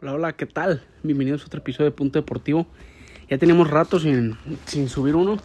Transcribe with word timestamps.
Hola, 0.00 0.14
hola, 0.14 0.32
¿qué 0.34 0.46
tal? 0.46 0.84
Bienvenidos 1.02 1.42
a 1.42 1.46
otro 1.46 1.58
episodio 1.58 1.90
de 1.90 1.96
Punto 1.96 2.20
Deportivo. 2.20 2.68
Ya 3.28 3.36
teníamos 3.36 3.68
rato 3.68 3.98
sin, 3.98 4.38
sin 4.64 4.88
subir 4.88 5.16
uno. 5.16 5.38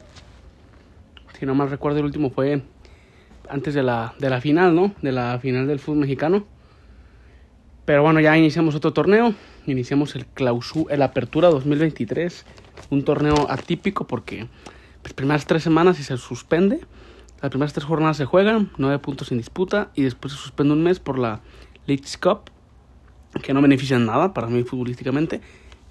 Si 1.40 1.48
no 1.48 1.56
mal 1.56 1.72
recuerdo, 1.72 1.98
el 1.98 2.06
último 2.06 2.30
fue 2.30 2.62
antes 3.50 3.74
de 3.74 3.82
la, 3.82 4.14
de 4.20 4.30
la 4.30 4.42
final, 4.42 4.76
¿no? 4.76 4.94
De 5.02 5.12
la 5.12 5.40
final 5.40 5.66
del 5.66 5.80
fútbol 5.80 6.02
mexicano. 6.02 6.46
Pero 7.86 8.04
bueno, 8.04 8.20
ya 8.20 8.38
iniciamos 8.38 8.76
otro 8.76 8.94
torneo. 8.94 9.34
Iniciamos 9.66 10.16
el 10.16 10.28
clausú, 10.28 10.86
el 10.92 11.02
Apertura 11.02 11.50
2023. 11.50 12.46
Un 12.92 13.04
torneo 13.04 13.48
atípico 13.50 14.06
porque 14.06 14.48
las 15.04 15.14
primeras 15.14 15.48
tres 15.48 15.64
semanas 15.64 16.00
y 16.00 16.04
se 16.04 16.16
suspende. 16.18 16.80
Las 17.42 17.50
primeras 17.50 17.74
tres 17.74 17.86
jornadas 17.86 18.18
se 18.18 18.26
juegan, 18.26 18.70
nueve 18.78 19.00
puntos 19.00 19.32
en 19.32 19.40
disputa 19.40 19.90
y 19.96 20.04
después 20.04 20.32
se 20.32 20.40
suspende 20.40 20.74
un 20.74 20.84
mes 20.84 21.00
por 21.00 21.18
la 21.18 21.42
Leeds 21.88 22.18
Cup, 22.18 22.53
que 23.42 23.54
no 23.54 23.62
benefician 23.62 24.06
nada 24.06 24.34
para 24.34 24.48
mí 24.48 24.64
futbolísticamente, 24.64 25.42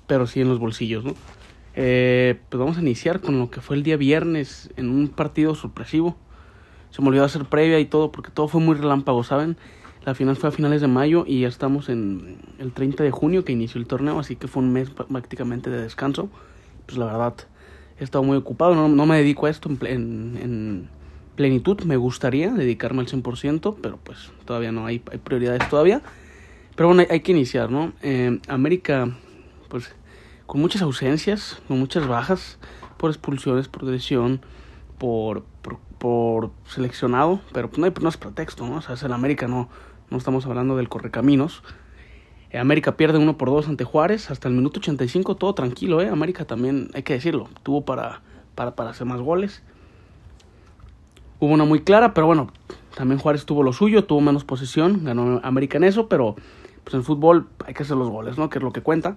pero 0.07 0.27
sí 0.27 0.41
en 0.41 0.49
los 0.49 0.59
bolsillos, 0.59 1.05
¿no? 1.05 1.15
Eh, 1.75 2.39
pues 2.49 2.59
vamos 2.59 2.77
a 2.77 2.81
iniciar 2.81 3.21
con 3.21 3.39
lo 3.39 3.51
que 3.51 3.61
fue 3.61 3.77
el 3.77 3.83
día 3.83 3.97
viernes 3.97 4.71
en 4.77 4.91
un 4.91 5.09
partido 5.09 5.55
sorpresivo. 5.55 6.17
Se 6.91 7.01
me 7.01 7.09
olvidó 7.09 7.25
hacer 7.25 7.47
previa 7.47 7.81
y 7.81 7.87
todo 7.87 8.13
porque 8.13 8.31
todo 8.31 8.49
fue 8.49 8.61
muy 8.61 8.77
relámpago, 8.77 9.25
¿saben? 9.25 9.57
La 10.05 10.15
final 10.15 10.37
fue 10.37 10.49
a 10.49 10.53
finales 10.53 10.81
de 10.81 10.89
mayo 10.89 11.25
y 11.27 11.41
ya 11.41 11.49
estamos 11.49 11.89
en 11.89 12.39
el 12.59 12.73
30 12.73 13.05
de 13.05 13.11
junio 13.11 13.45
que 13.45 13.53
inició 13.53 13.81
el 13.81 13.87
torneo, 13.87 14.19
así 14.19 14.37
que 14.37 14.49
fue 14.49 14.63
un 14.63 14.73
mes 14.73 14.91
prácticamente 14.91 15.71
de 15.71 15.81
descanso. 15.81 16.29
Pues 16.87 16.99
la 16.99 17.07
verdad, 17.07 17.35
he 17.99 18.05
estado 18.05 18.25
muy 18.25 18.37
ocupado, 18.37 18.75
no, 18.75 18.89
no 18.89 19.07
me 19.07 19.17
dedico 19.17 19.47
a 19.47 19.51
esto 19.51 19.71
en, 19.71 19.79
en, 19.87 20.39
en, 20.43 20.89
plenitud, 21.37 21.81
me 21.85 21.97
gustaría 21.97 22.51
dedicarme 22.51 23.01
al 23.01 23.07
100%, 23.07 23.77
pero 23.81 23.99
pues 24.03 24.33
todavía 24.45 24.71
no 24.71 24.85
hay, 24.85 25.01
hay 25.11 25.19
prioridades 25.19 25.67
todavía. 25.71 26.03
Pero 26.75 26.89
bueno, 26.89 27.05
hay, 27.09 27.21
que 27.21 27.33
iniciar, 27.33 27.71
¿no? 27.71 27.93
Eh, 28.03 28.41
América, 28.49 29.11
pues 29.69 29.95
con 30.47 30.61
muchas 30.61 30.83
ausencias, 30.83 31.61
con 31.69 31.79
muchas 31.79 32.07
bajas, 32.07 32.59
por 32.97 33.11
expulsiones, 33.11 33.69
por 33.69 33.85
lesión, 33.85 34.41
por, 34.99 35.45
por, 35.99 36.51
seleccionado, 36.67 37.41
pero 37.53 37.69
pues 37.69 37.79
no, 37.79 37.87
hay, 37.87 37.93
no 38.01 38.09
es 38.09 38.17
pretexto, 38.17 38.67
¿no? 38.67 38.77
O 38.77 38.83
sea, 38.83 38.95
es 38.95 39.03
el 39.03 39.13
América, 39.13 39.49
no, 39.49 39.69
no 40.11 40.17
estamos 40.17 40.47
hablando 40.47 40.77
del 40.77 40.89
correcaminos. 40.89 41.63
Eh, 42.51 42.59
América 42.59 42.97
pierde 42.97 43.19
uno 43.19 43.37
por 43.37 43.51
dos 43.51 43.69
ante 43.69 43.85
Juárez 43.85 44.31
hasta 44.31 44.49
el 44.49 44.55
minuto 44.55 44.81
85, 44.81 45.37
todo 45.37 45.55
tranquilo, 45.55 46.01
¿eh? 46.01 46.09
América 46.09 46.45
también, 46.45 46.91
hay 46.95 47.03
que 47.03 47.15
decirlo, 47.15 47.49
tuvo 47.63 47.85
para, 47.85 48.23
para, 48.55 48.75
para 48.75 48.91
hacer 48.91 49.07
más 49.07 49.21
goles. 49.21 49.63
Hubo 51.39 51.53
una 51.53 51.65
muy 51.65 51.81
clara, 51.81 52.15
pero 52.15 52.27
bueno, 52.27 52.53
también 52.95 53.19
Juárez 53.19 53.45
tuvo 53.45 53.63
lo 53.63 53.73
suyo, 53.73 54.05
tuvo 54.05 54.21
menos 54.21 54.45
posesión, 54.45 55.05
ganó 55.05 55.41
América 55.43 55.79
en 55.79 55.85
eso, 55.85 56.09
pero 56.09 56.37
pues 56.85 56.95
en 56.95 57.05
fútbol 57.05 57.49
hay 57.67 57.75
que 57.75 57.83
hacer 57.83 57.97
los 57.97 58.09
goles, 58.09 58.39
¿no? 58.39 58.51
Que 58.51 58.59
es 58.59 58.63
lo 58.63 58.73
que 58.73 58.83
cuenta. 58.83 59.17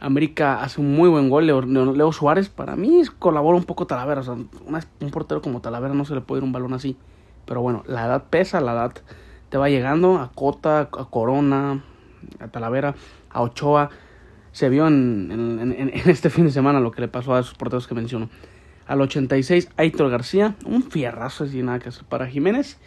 América 0.00 0.62
hace 0.62 0.80
un 0.80 0.94
muy 0.94 1.08
buen 1.08 1.28
gol, 1.28 1.46
Leo, 1.46 2.12
Suárez, 2.12 2.48
para 2.48 2.76
mí 2.76 3.02
colabora 3.18 3.58
un 3.58 3.64
poco 3.64 3.86
Talavera, 3.86 4.20
o 4.20 4.24
sea, 4.24 4.34
un 4.34 5.10
portero 5.10 5.42
como 5.42 5.60
Talavera 5.60 5.92
no 5.92 6.04
se 6.04 6.14
le 6.14 6.20
puede 6.20 6.40
ir 6.40 6.44
un 6.44 6.52
balón 6.52 6.72
así, 6.72 6.96
pero 7.46 7.62
bueno, 7.62 7.82
la 7.86 8.06
edad 8.06 8.24
pesa, 8.30 8.60
la 8.60 8.72
edad 8.72 8.92
te 9.48 9.58
va 9.58 9.68
llegando 9.68 10.18
a 10.18 10.30
Cota, 10.32 10.82
a 10.82 10.86
Corona, 10.86 11.82
a 12.38 12.48
Talavera, 12.48 12.94
a 13.30 13.42
Ochoa, 13.42 13.90
se 14.52 14.68
vio 14.68 14.86
en, 14.86 15.92
este 16.06 16.30
fin 16.30 16.44
de 16.44 16.52
semana 16.52 16.80
lo 16.80 16.90
que 16.92 17.00
le 17.00 17.08
pasó 17.08 17.34
a 17.34 17.40
esos 17.40 17.54
porteros 17.54 17.86
que 17.88 17.94
menciono. 17.94 18.28
Al 18.86 19.00
86, 19.00 19.68
Aitor 19.76 20.10
García, 20.10 20.56
un 20.64 20.82
fierrazo 20.82 21.44
así 21.44 21.62
nada 21.62 21.78
que 21.78 21.90
hacer 21.90 22.04
para 22.04 22.26
Jiménez. 22.26 22.78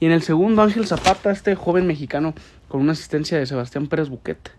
Y 0.00 0.06
en 0.06 0.12
el 0.12 0.22
segundo, 0.22 0.62
Ángel 0.62 0.86
Zapata, 0.86 1.30
este 1.30 1.54
joven 1.54 1.86
mexicano 1.86 2.34
con 2.68 2.80
una 2.80 2.92
asistencia 2.92 3.38
de 3.38 3.46
Sebastián 3.46 3.88
Pérez 3.88 4.08
Buquet. 4.08 4.52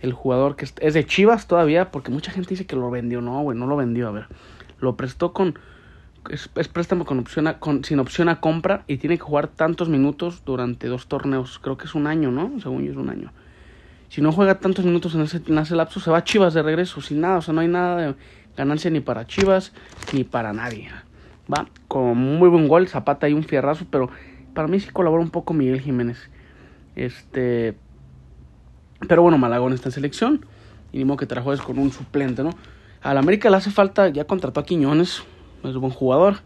El 0.00 0.12
jugador 0.12 0.56
que 0.56 0.66
es 0.80 0.94
de 0.94 1.06
Chivas 1.06 1.46
todavía, 1.46 1.90
porque 1.90 2.10
mucha 2.10 2.32
gente 2.32 2.50
dice 2.50 2.66
que 2.66 2.76
lo 2.76 2.90
vendió. 2.90 3.20
No, 3.20 3.40
güey, 3.42 3.56
no 3.56 3.66
lo 3.66 3.76
vendió. 3.76 4.08
A 4.08 4.10
ver, 4.10 4.26
lo 4.80 4.96
prestó 4.96 5.32
con. 5.32 5.58
Es, 6.28 6.48
préstamo 6.68 7.04
con 7.04 7.18
opción 7.18 7.56
sin 7.82 7.98
opción 7.98 8.28
a 8.28 8.40
compra 8.40 8.84
y 8.86 8.98
tiene 8.98 9.16
que 9.16 9.24
jugar 9.24 9.48
tantos 9.48 9.88
minutos 9.88 10.42
durante 10.44 10.88
dos 10.88 11.06
torneos. 11.06 11.58
Creo 11.58 11.76
que 11.76 11.86
es 11.86 11.94
un 11.94 12.06
año, 12.06 12.30
¿no? 12.30 12.60
Según 12.60 12.84
yo 12.84 12.92
es 12.92 12.98
un 12.98 13.10
año. 13.10 13.32
Si 14.08 14.20
no 14.20 14.30
juega 14.30 14.58
tantos 14.58 14.84
minutos 14.84 15.14
en 15.14 15.22
ese, 15.22 15.40
en 15.46 15.76
lapso, 15.76 15.98
se 15.98 16.10
va 16.10 16.18
a 16.18 16.24
Chivas 16.24 16.52
de 16.52 16.62
regreso, 16.62 17.00
sin 17.00 17.20
nada. 17.20 17.38
O 17.38 17.42
sea, 17.42 17.54
no 17.54 17.60
hay 17.60 17.68
nada 17.68 17.96
de 17.96 18.14
ganancia 18.56 18.90
ni 18.90 19.00
para 19.00 19.26
Chivas 19.26 19.72
ni 20.12 20.24
para 20.24 20.52
nadie. 20.52 20.90
Va, 21.52 21.66
con 21.88 22.18
muy 22.18 22.48
buen 22.48 22.68
gol, 22.68 22.88
Zapata 22.88 23.28
y 23.28 23.32
un 23.32 23.42
fierrazo, 23.42 23.86
pero 23.90 24.10
para 24.54 24.68
mí 24.68 24.80
sí 24.80 24.90
colabora 24.90 25.22
un 25.22 25.30
poco 25.30 25.54
Miguel 25.54 25.80
Jiménez. 25.80 26.30
Este. 26.96 27.74
Pero 29.08 29.22
bueno, 29.22 29.38
Malagón 29.38 29.72
está 29.72 29.88
en 29.88 29.92
selección. 29.92 30.46
Y 30.92 30.98
ni 30.98 31.04
modo 31.04 31.16
que 31.16 31.40
juegues 31.40 31.62
con 31.62 31.78
un 31.78 31.90
suplente, 31.90 32.42
¿no? 32.42 32.50
Al 33.02 33.18
América 33.18 33.50
le 33.50 33.56
hace 33.56 33.70
falta, 33.70 34.08
ya 34.08 34.24
contrató 34.24 34.60
a 34.60 34.64
Quiñones, 34.64 35.24
es 35.64 35.74
un 35.74 35.80
buen 35.80 35.92
jugador. 35.92 36.36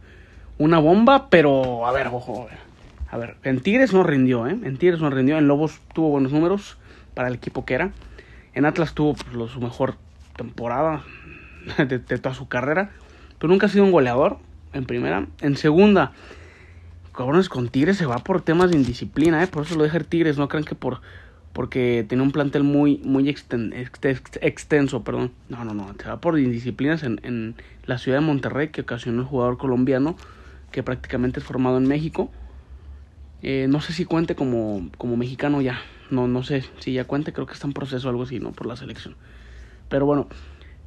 Una 0.59 0.79
bomba, 0.79 1.29
pero 1.29 1.87
a 1.87 1.93
ver, 1.93 2.07
ojo, 2.07 2.43
a 2.43 2.47
ver. 2.47 2.59
A 3.11 3.19
ver, 3.19 3.37
en 3.45 3.61
Tigres 3.61 3.93
no 3.93 4.03
rindió, 4.03 4.47
¿eh? 4.47 4.57
En 4.63 4.79
Tigres 4.79 5.01
no 5.01 5.11
rindió. 5.11 5.37
En 5.37 5.49
Lobos 5.49 5.81
tuvo 5.95 6.11
buenos 6.11 6.33
números 6.33 6.79
para 7.15 7.29
el 7.29 7.35
equipo 7.35 7.65
que 7.65 7.75
era. 7.75 7.93
En 8.55 8.65
Atlas 8.65 8.95
tuvo 8.95 9.15
pues, 9.15 9.35
lo, 9.35 9.49
su 9.49 9.61
mejor 9.61 9.97
temporada 10.37 11.03
de, 11.79 11.99
de 11.99 12.19
toda 12.19 12.35
su 12.35 12.49
carrera. 12.49 12.91
Pero 13.39 13.53
nunca 13.53 13.67
ha 13.67 13.69
sido 13.69 13.85
un 13.85 13.93
goleador 13.93 14.39
en 14.73 14.87
primera. 14.87 15.27
En 15.41 15.57
segunda, 15.57 16.13
cabrones 17.17 17.49
con 17.49 17.69
Tigres 17.69 17.97
se 17.97 18.07
va 18.07 18.19
por 18.19 18.43
temas 18.43 18.71
de 18.71 18.77
indisciplina, 18.77 19.43
¿eh? 19.43 19.49
Por 19.49 19.65
eso 19.65 19.75
lo 19.75 19.83
deja 19.83 19.99
Tigres, 20.01 20.39
no 20.39 20.49
crean 20.49 20.65
que 20.65 20.77
por 20.77 21.01
porque 21.53 22.05
tiene 22.07 22.23
un 22.23 22.33
plantel 22.33 22.63
muy 22.63 22.99
muy 22.99 23.29
exten, 23.29 23.73
ext, 23.73 24.37
extenso, 24.43 25.03
perdón. 25.03 25.33
No, 25.49 25.65
no, 25.65 25.75
no, 25.75 25.93
se 26.01 26.09
va 26.09 26.21
por 26.21 26.39
indisciplinas 26.39 27.03
en, 27.03 27.19
en 27.25 27.57
la 27.87 27.99
ciudad 27.99 28.19
de 28.19 28.25
Monterrey 28.25 28.69
que 28.69 28.83
ocasionó 28.83 29.23
el 29.23 29.27
jugador 29.27 29.57
colombiano 29.57 30.17
que 30.71 30.83
prácticamente 30.83 31.41
es 31.41 31.47
formado 31.47 31.79
en 31.79 31.89
México. 31.89 32.31
Eh, 33.43 33.67
no 33.69 33.81
sé 33.81 33.93
si 33.93 34.05
cuente 34.05 34.35
como, 34.35 34.91
como 34.99 35.17
mexicano 35.17 35.63
ya. 35.63 35.81
No, 36.11 36.29
no 36.29 36.43
sé 36.43 36.65
si 36.79 36.93
ya 36.93 37.05
cuente, 37.05 37.33
creo 37.33 37.47
que 37.47 37.55
está 37.55 37.67
en 37.67 37.73
proceso 37.73 38.07
o 38.07 38.11
algo 38.11 38.25
así, 38.25 38.39
¿no? 38.39 38.53
Por 38.53 38.67
la 38.67 38.77
selección. 38.77 39.17
Pero 39.89 40.07
bueno, 40.07 40.29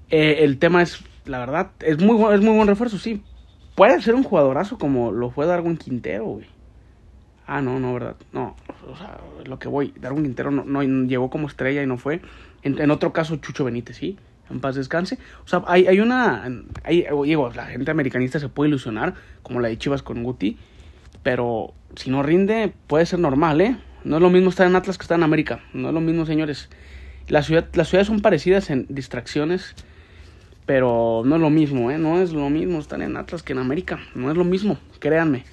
eh, 0.09 0.38
el 0.39 0.59
tema 0.59 0.81
es, 0.81 1.03
la 1.25 1.39
verdad, 1.39 1.72
es 1.79 2.00
muy, 2.00 2.16
es 2.34 2.41
muy 2.41 2.56
buen 2.56 2.68
refuerzo, 2.68 3.00
sí 3.00 3.23
puede 3.79 4.01
ser 4.01 4.13
un 4.13 4.23
jugadorazo 4.23 4.78
como 4.78 5.13
lo 5.13 5.29
fue 5.31 5.45
Darwin 5.45 5.78
Quintero, 5.78 6.25
güey. 6.25 6.45
Ah, 7.47 7.62
no, 7.62 7.79
no, 7.79 7.94
¿verdad? 7.94 8.17
No, 8.34 8.57
o 8.85 8.97
sea, 8.97 9.22
lo 9.45 9.57
que 9.57 9.69
voy, 9.69 9.94
Darwin 9.97 10.23
Quintero 10.23 10.51
no, 10.51 10.66
no 10.66 10.84
llegó 10.84 11.29
como 11.29 11.47
estrella 11.47 11.81
y 11.81 11.88
no 11.88 11.97
fue. 11.97 12.19
En, 12.62 12.91
otro 12.91 13.13
caso, 13.13 13.38
Chucho 13.38 13.63
Benítez, 13.63 13.95
sí, 13.95 14.18
en 14.50 14.59
paz 14.59 14.75
descanse. 14.75 15.18
O 15.45 15.47
sea, 15.47 15.63
hay, 15.66 15.88
hay 15.88 16.01
una, 16.01 16.44
hay, 16.84 17.07
digo, 17.23 17.51
la 17.56 17.68
gente 17.68 17.89
americanista 17.89 18.38
se 18.38 18.50
puede 18.50 18.68
ilusionar, 18.68 19.13
como 19.44 19.62
la 19.62 19.69
de 19.69 19.78
Chivas 19.78 20.03
con 20.03 20.23
Guti, 20.23 20.57
pero 21.23 21.73
si 21.95 22.12
no 22.12 22.22
rinde, 22.22 22.73
puede 22.88 23.06
ser 23.06 23.19
normal, 23.19 23.62
¿eh? 23.62 23.78
No 24.03 24.18
es 24.18 24.22
lo 24.22 24.29
mismo 24.29 24.50
estar 24.50 24.68
en 24.68 24.75
Atlas 24.75 24.97
que 24.97 25.03
estar 25.03 25.18
en 25.18 25.23
América, 25.23 25.62
no 25.73 25.88
es 25.88 25.94
lo 25.94 26.01
mismo, 26.01 26.25
señores. 26.25 26.69
La 27.29 27.44
ciudad, 27.44 27.69
las 27.75 27.88
ciudades 27.88 28.07
son 28.07 28.19
parecidas 28.19 28.72
en 28.72 28.88
distracciones, 28.89 29.73
pero 30.69 31.24
no 31.25 31.38
es 31.38 31.41
lo 31.41 31.50
mismo, 31.50 31.90
¿eh? 31.90 31.97
No 31.97 32.22
es 32.22 32.31
lo 32.31 32.47
mismo 32.52 32.78
estar 32.78 33.02
en 33.02 33.18
Atlas 33.18 33.41
que 33.41 33.53
en 33.53 33.57
América. 33.57 34.02
No 34.13 34.30
es 34.30 34.38
lo 34.38 34.44
mismo, 34.44 34.78
créanme. 35.00 35.44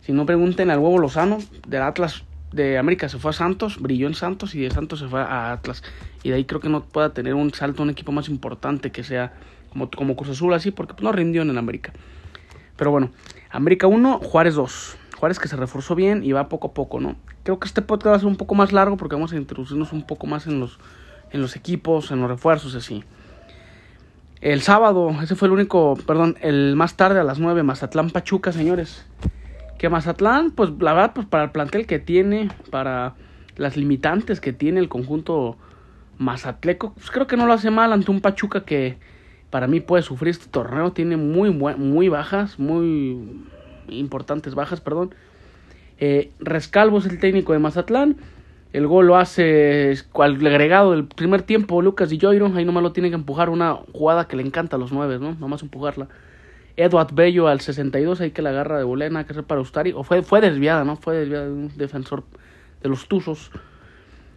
Si 0.00 0.12
no 0.12 0.24
pregunten 0.24 0.70
al 0.70 0.78
huevo 0.78 0.98
Lozano, 0.98 1.40
del 1.68 1.82
Atlas 1.82 2.24
de 2.52 2.78
América 2.78 3.10
se 3.10 3.18
fue 3.18 3.32
a 3.32 3.34
Santos, 3.34 3.76
brilló 3.78 4.06
en 4.06 4.14
Santos 4.14 4.54
y 4.54 4.62
de 4.62 4.70
Santos 4.70 5.00
se 5.00 5.08
fue 5.08 5.20
a 5.20 5.52
Atlas. 5.52 5.82
Y 6.22 6.30
de 6.30 6.36
ahí 6.36 6.46
creo 6.46 6.58
que 6.62 6.70
no 6.70 6.84
pueda 6.84 7.12
tener 7.12 7.34
un 7.34 7.52
salto 7.52 7.82
a 7.82 7.84
un 7.84 7.90
equipo 7.90 8.12
más 8.12 8.30
importante 8.30 8.90
que 8.90 9.04
sea 9.04 9.34
como, 9.68 9.90
como 9.90 10.16
Cruz 10.16 10.30
Azul 10.30 10.54
así, 10.54 10.70
porque 10.70 10.94
no 11.02 11.12
rindió 11.12 11.42
en 11.42 11.50
el 11.50 11.58
América. 11.58 11.92
Pero 12.78 12.90
bueno, 12.90 13.10
América 13.50 13.88
1, 13.88 14.20
Juárez 14.20 14.54
2. 14.54 14.96
Juárez 15.18 15.38
que 15.38 15.48
se 15.48 15.56
reforzó 15.56 15.94
bien 15.94 16.24
y 16.24 16.32
va 16.32 16.48
poco 16.48 16.68
a 16.68 16.72
poco, 16.72 16.98
¿no? 16.98 17.16
Creo 17.42 17.60
que 17.60 17.68
este 17.68 17.82
podcast 17.82 18.12
va 18.12 18.16
a 18.16 18.20
ser 18.20 18.28
un 18.28 18.36
poco 18.36 18.54
más 18.54 18.72
largo 18.72 18.96
porque 18.96 19.16
vamos 19.16 19.34
a 19.34 19.36
introducirnos 19.36 19.92
un 19.92 20.06
poco 20.06 20.26
más 20.26 20.46
en 20.46 20.60
los, 20.60 20.78
en 21.30 21.42
los 21.42 21.56
equipos, 21.56 22.10
en 22.10 22.22
los 22.22 22.30
refuerzos, 22.30 22.74
así. 22.74 23.04
El 24.42 24.60
sábado, 24.60 25.14
ese 25.22 25.36
fue 25.36 25.46
el 25.46 25.52
único, 25.52 25.96
perdón, 26.04 26.36
el 26.40 26.74
más 26.74 26.96
tarde 26.96 27.20
a 27.20 27.22
las 27.22 27.38
9, 27.38 27.62
Mazatlán 27.62 28.10
Pachuca, 28.10 28.50
señores. 28.50 29.06
Que 29.78 29.88
Mazatlán, 29.88 30.50
pues 30.50 30.70
la 30.80 30.94
verdad, 30.94 31.12
pues 31.14 31.28
para 31.28 31.44
el 31.44 31.52
plantel 31.52 31.86
que 31.86 32.00
tiene, 32.00 32.50
para 32.72 33.14
las 33.56 33.76
limitantes 33.76 34.40
que 34.40 34.52
tiene 34.52 34.80
el 34.80 34.88
conjunto 34.88 35.56
mazatleco, 36.18 36.92
pues 36.94 37.12
creo 37.12 37.28
que 37.28 37.36
no 37.36 37.46
lo 37.46 37.52
hace 37.52 37.70
mal 37.70 37.92
ante 37.92 38.10
un 38.10 38.20
Pachuca 38.20 38.64
que 38.64 38.96
para 39.50 39.68
mí 39.68 39.78
puede 39.78 40.02
sufrir 40.02 40.30
este 40.30 40.48
torneo. 40.48 40.90
Tiene 40.90 41.16
muy, 41.16 41.50
muy 41.52 42.08
bajas, 42.08 42.58
muy 42.58 43.44
importantes 43.88 44.56
bajas, 44.56 44.80
perdón. 44.80 45.14
Eh, 45.98 46.32
Rescalvo 46.40 46.98
es 46.98 47.06
el 47.06 47.20
técnico 47.20 47.52
de 47.52 47.60
Mazatlán. 47.60 48.16
El 48.72 48.86
gol 48.86 49.06
lo 49.06 49.16
hace 49.16 49.94
al 50.14 50.46
agregado 50.46 50.92
del 50.92 51.04
primer 51.04 51.42
tiempo 51.42 51.82
Lucas 51.82 52.10
y 52.10 52.18
Joiro. 52.18 52.50
Ahí 52.54 52.64
nomás 52.64 52.82
lo 52.82 52.92
tiene 52.92 53.10
que 53.10 53.16
empujar 53.16 53.50
una 53.50 53.74
jugada 53.92 54.26
que 54.26 54.36
le 54.36 54.42
encanta 54.42 54.76
a 54.76 54.78
los 54.78 54.92
nueve, 54.92 55.18
¿no? 55.18 55.34
Nomás 55.34 55.62
empujarla. 55.62 56.08
Edward 56.76 57.12
Bello 57.12 57.48
al 57.48 57.60
62, 57.60 58.22
ahí 58.22 58.30
que 58.30 58.40
la 58.40 58.48
agarra 58.48 58.78
de 58.78 58.84
bolena, 58.84 59.24
que 59.24 59.34
es 59.34 59.42
para 59.42 59.60
Ustari. 59.60 59.92
O 59.92 60.04
fue, 60.04 60.22
fue 60.22 60.40
desviada, 60.40 60.84
¿no? 60.84 60.96
Fue 60.96 61.16
desviada 61.16 61.44
de 61.44 61.52
un 61.52 61.76
defensor 61.76 62.24
de 62.82 62.88
los 62.88 63.08
Tuzos. 63.08 63.50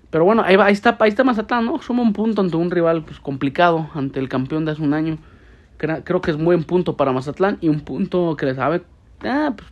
Pero 0.10 0.26
bueno, 0.26 0.44
ahí, 0.46 0.58
va, 0.58 0.66
ahí, 0.66 0.74
está, 0.74 0.98
ahí 1.00 1.10
está 1.10 1.24
Mazatlán, 1.24 1.66
¿no? 1.66 1.82
Suma 1.82 2.02
un 2.02 2.12
punto 2.12 2.42
ante 2.42 2.58
un 2.58 2.72
rival 2.72 3.04
pues, 3.06 3.22
complicado, 3.22 3.90
ante 3.94 4.20
el 4.20 4.28
campeón 4.28 4.66
de 4.66 4.72
hace 4.72 4.82
un 4.82 4.94
año. 4.94 5.18
Creo 5.78 6.22
que 6.22 6.32
es 6.32 6.38
buen 6.38 6.64
punto 6.64 6.98
para 6.98 7.14
Mazatlán 7.14 7.58
y 7.62 7.70
un 7.70 7.82
punto 7.82 8.36
que 8.38 8.46
le 8.46 8.56
sabe 8.56 8.84
ah, 9.24 9.54
pues, 9.56 9.70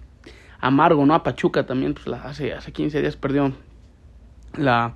amargo, 0.59 1.05
¿no? 1.05 1.15
A 1.15 1.23
Pachuca 1.23 1.65
también, 1.65 1.93
pues 1.93 2.07
hace, 2.07 2.53
hace 2.53 2.71
15 2.71 3.01
días 3.01 3.17
perdió 3.17 3.51
la 4.57 4.95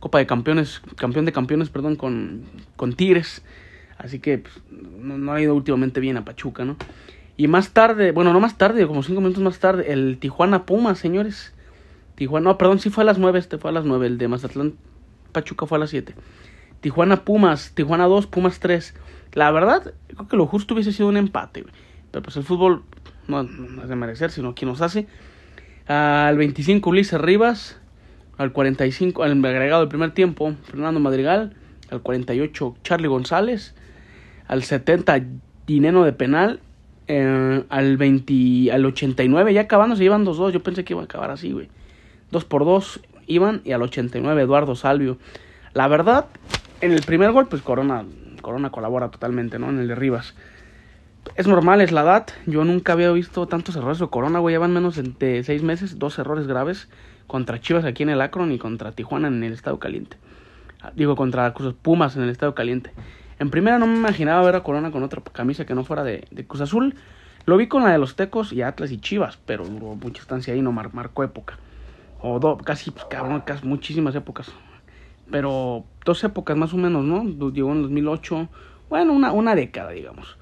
Copa 0.00 0.18
de 0.18 0.26
Campeones, 0.26 0.82
campeón 0.96 1.24
de 1.24 1.32
campeones, 1.32 1.70
perdón, 1.70 1.96
con, 1.96 2.42
con 2.76 2.92
Tigres. 2.92 3.42
Así 3.98 4.18
que 4.18 4.38
pues, 4.38 4.60
no, 4.68 5.32
ha 5.32 5.40
ido 5.40 5.54
últimamente 5.54 6.00
bien 6.00 6.16
a 6.16 6.24
Pachuca, 6.24 6.64
¿no? 6.64 6.76
Y 7.36 7.48
más 7.48 7.70
tarde, 7.70 8.12
bueno, 8.12 8.32
no 8.32 8.40
más 8.40 8.58
tarde, 8.58 8.86
como 8.86 9.02
cinco 9.02 9.20
minutos 9.20 9.42
más 9.42 9.58
tarde, 9.58 9.92
el 9.92 10.18
Tijuana 10.18 10.66
Pumas, 10.66 10.98
señores. 10.98 11.54
Tijuana, 12.16 12.50
no, 12.50 12.58
perdón, 12.58 12.78
sí 12.78 12.90
fue 12.90 13.04
a 13.04 13.06
las 13.06 13.18
nueve, 13.18 13.38
este 13.38 13.58
fue 13.58 13.70
a 13.70 13.72
las 13.72 13.84
nueve, 13.84 14.06
el 14.06 14.18
de 14.18 14.28
Mazatlán 14.28 14.74
Pachuca 15.32 15.66
fue 15.66 15.78
a 15.78 15.80
las 15.80 15.90
siete. 15.90 16.14
Tijuana 16.80 17.24
Pumas, 17.24 17.72
Tijuana 17.74 18.06
2, 18.06 18.26
Pumas 18.26 18.58
3. 18.58 18.94
La 19.34 19.50
verdad, 19.50 19.94
creo 20.08 20.28
que 20.28 20.36
lo 20.36 20.46
justo 20.46 20.74
hubiese 20.74 20.92
sido 20.92 21.08
un 21.08 21.16
empate, 21.16 21.64
Pero 22.10 22.22
pues 22.22 22.36
el 22.36 22.42
fútbol 22.42 22.82
no, 23.28 23.44
no 23.44 23.82
es 23.82 23.88
de 23.88 23.96
merecer, 23.96 24.30
sino 24.30 24.54
quien 24.54 24.68
nos 24.68 24.82
hace. 24.82 25.06
Al 25.86 26.36
25 26.36 26.90
Ulises 26.90 27.20
Rivas, 27.20 27.80
al 28.38 28.52
45, 28.52 29.22
al 29.22 29.44
agregado 29.44 29.80
del 29.80 29.88
primer 29.88 30.12
tiempo, 30.12 30.54
Fernando 30.64 31.00
Madrigal, 31.00 31.54
al 31.90 32.00
48 32.00 32.76
Charlie 32.82 33.08
González, 33.08 33.74
al 34.46 34.62
70 34.62 35.20
Dineno 35.66 36.04
de 36.04 36.12
penal, 36.12 36.60
eh, 37.06 37.64
al 37.68 37.96
20, 37.96 38.72
al 38.72 38.84
89 38.84 39.54
ya 39.54 39.62
acabando 39.62 39.96
se 39.96 40.02
llevan 40.02 40.24
2-2, 40.24 40.52
yo 40.52 40.62
pensé 40.62 40.84
que 40.84 40.94
iba 40.94 41.02
a 41.02 41.04
acabar 41.04 41.30
así, 41.30 41.52
güey. 41.52 41.68
2 42.30 42.44
por 42.46 42.64
2 42.64 43.00
iban 43.26 43.60
y 43.64 43.72
al 43.72 43.82
89 43.82 44.42
Eduardo 44.42 44.74
Salvio. 44.74 45.18
La 45.74 45.88
verdad, 45.88 46.26
en 46.80 46.92
el 46.92 47.02
primer 47.02 47.32
gol 47.32 47.46
pues 47.46 47.62
Corona 47.62 48.04
Corona 48.42 48.70
colabora 48.70 49.10
totalmente, 49.10 49.58
¿no? 49.58 49.70
En 49.70 49.78
el 49.78 49.88
de 49.88 49.94
Rivas. 49.94 50.34
Es 51.36 51.46
normal, 51.46 51.80
es 51.80 51.92
la 51.92 52.02
edad. 52.02 52.26
Yo 52.46 52.64
nunca 52.64 52.92
había 52.92 53.10
visto 53.12 53.46
tantos 53.46 53.76
errores 53.76 54.00
de 54.00 54.08
Corona, 54.08 54.40
güey. 54.40 54.54
Llevan 54.54 54.74
menos 54.74 55.00
de 55.18 55.44
seis 55.44 55.62
meses, 55.62 55.98
dos 55.98 56.18
errores 56.18 56.46
graves 56.46 56.88
contra 57.26 57.60
Chivas 57.60 57.84
aquí 57.84 58.02
en 58.02 58.10
el 58.10 58.20
Akron 58.20 58.52
y 58.52 58.58
contra 58.58 58.92
Tijuana 58.92 59.28
en 59.28 59.42
el 59.42 59.52
Estado 59.52 59.78
Caliente. 59.78 60.16
Ah, 60.80 60.92
digo, 60.94 61.16
contra 61.16 61.52
Cruz 61.54 61.74
Pumas 61.74 62.16
en 62.16 62.22
el 62.22 62.30
Estado 62.30 62.54
Caliente. 62.54 62.92
En 63.38 63.50
primera 63.50 63.78
no 63.78 63.86
me 63.86 63.96
imaginaba 63.96 64.42
ver 64.42 64.56
a 64.56 64.62
Corona 64.62 64.90
con 64.90 65.02
otra 65.02 65.22
camisa 65.32 65.64
que 65.64 65.74
no 65.74 65.84
fuera 65.84 66.04
de, 66.04 66.26
Cruz 66.46 66.60
Azul. 66.60 66.94
Lo 67.46 67.56
vi 67.56 67.66
con 67.66 67.82
la 67.82 67.90
de 67.90 67.98
los 67.98 68.14
Tecos 68.14 68.52
y 68.52 68.62
Atlas 68.62 68.92
y 68.92 68.98
Chivas, 68.98 69.38
pero 69.46 69.64
duró 69.64 69.96
mucha 69.96 70.22
estancia 70.22 70.54
ahí, 70.54 70.62
no 70.62 70.72
marcó 70.72 71.24
época. 71.24 71.58
O 72.20 72.38
do, 72.38 72.56
casi, 72.58 72.92
pues, 72.92 73.04
cabrón, 73.06 73.40
casi 73.40 73.66
muchísimas 73.66 74.14
épocas. 74.14 74.52
Pero 75.30 75.84
dos 76.04 76.22
épocas 76.22 76.56
más 76.56 76.72
o 76.72 76.76
menos, 76.76 77.04
¿no? 77.04 77.24
Llegó 77.50 77.72
en 77.72 77.82
2008, 77.82 78.48
bueno, 78.88 79.12
una, 79.12 79.32
una 79.32 79.54
década, 79.54 79.90
digamos. 79.90 80.36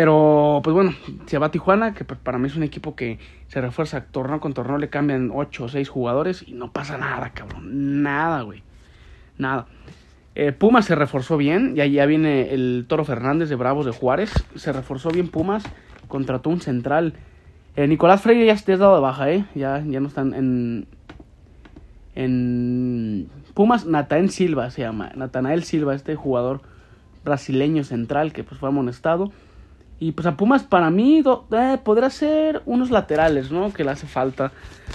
Pero, 0.00 0.62
pues 0.64 0.72
bueno, 0.72 0.94
se 1.26 1.36
va 1.36 1.50
Tijuana, 1.50 1.92
que 1.92 2.06
para 2.06 2.38
mí 2.38 2.46
es 2.46 2.56
un 2.56 2.62
equipo 2.62 2.96
que 2.96 3.18
se 3.48 3.60
refuerza 3.60 4.06
torneo 4.06 4.40
con 4.40 4.54
torneo, 4.54 4.78
le 4.78 4.88
cambian 4.88 5.30
8 5.30 5.64
o 5.64 5.68
6 5.68 5.90
jugadores 5.90 6.42
y 6.48 6.54
no 6.54 6.72
pasa 6.72 6.96
nada, 6.96 7.34
cabrón. 7.34 8.02
Nada, 8.02 8.40
güey. 8.40 8.62
Nada. 9.36 9.66
Eh, 10.34 10.52
Pumas 10.52 10.86
se 10.86 10.94
reforzó 10.94 11.36
bien, 11.36 11.74
y 11.76 11.90
ya 11.90 12.06
viene 12.06 12.54
el 12.54 12.86
Toro 12.88 13.04
Fernández 13.04 13.50
de 13.50 13.56
Bravos 13.56 13.84
de 13.84 13.92
Juárez. 13.92 14.32
Se 14.54 14.72
reforzó 14.72 15.10
bien 15.10 15.28
Pumas, 15.28 15.64
contrató 16.08 16.48
un 16.48 16.62
central. 16.62 17.12
Eh, 17.76 17.86
Nicolás 17.86 18.22
Freire 18.22 18.46
ya 18.46 18.54
está 18.54 18.74
dado 18.78 18.94
de 18.94 19.02
baja, 19.02 19.30
¿eh? 19.30 19.44
Ya, 19.54 19.84
ya 19.86 20.00
no 20.00 20.08
están 20.08 20.32
en. 20.32 20.86
En 22.14 23.28
Pumas, 23.52 23.84
Natael 23.84 24.30
Silva 24.30 24.70
se 24.70 24.80
llama. 24.80 25.12
Natanael 25.14 25.62
Silva, 25.62 25.94
este 25.94 26.16
jugador 26.16 26.62
brasileño 27.22 27.84
central 27.84 28.32
que 28.32 28.44
pues 28.44 28.58
fue 28.58 28.70
amonestado. 28.70 29.30
Y 30.02 30.12
pues 30.12 30.26
a 30.26 30.34
Pumas 30.34 30.62
para 30.62 30.90
mí 30.90 31.22
eh, 31.52 31.78
podrá 31.84 32.08
ser 32.08 32.62
unos 32.64 32.90
laterales, 32.90 33.52
¿no? 33.52 33.70
Que 33.70 33.84
le 33.84 33.90
hace 33.90 34.06
falta. 34.06 34.50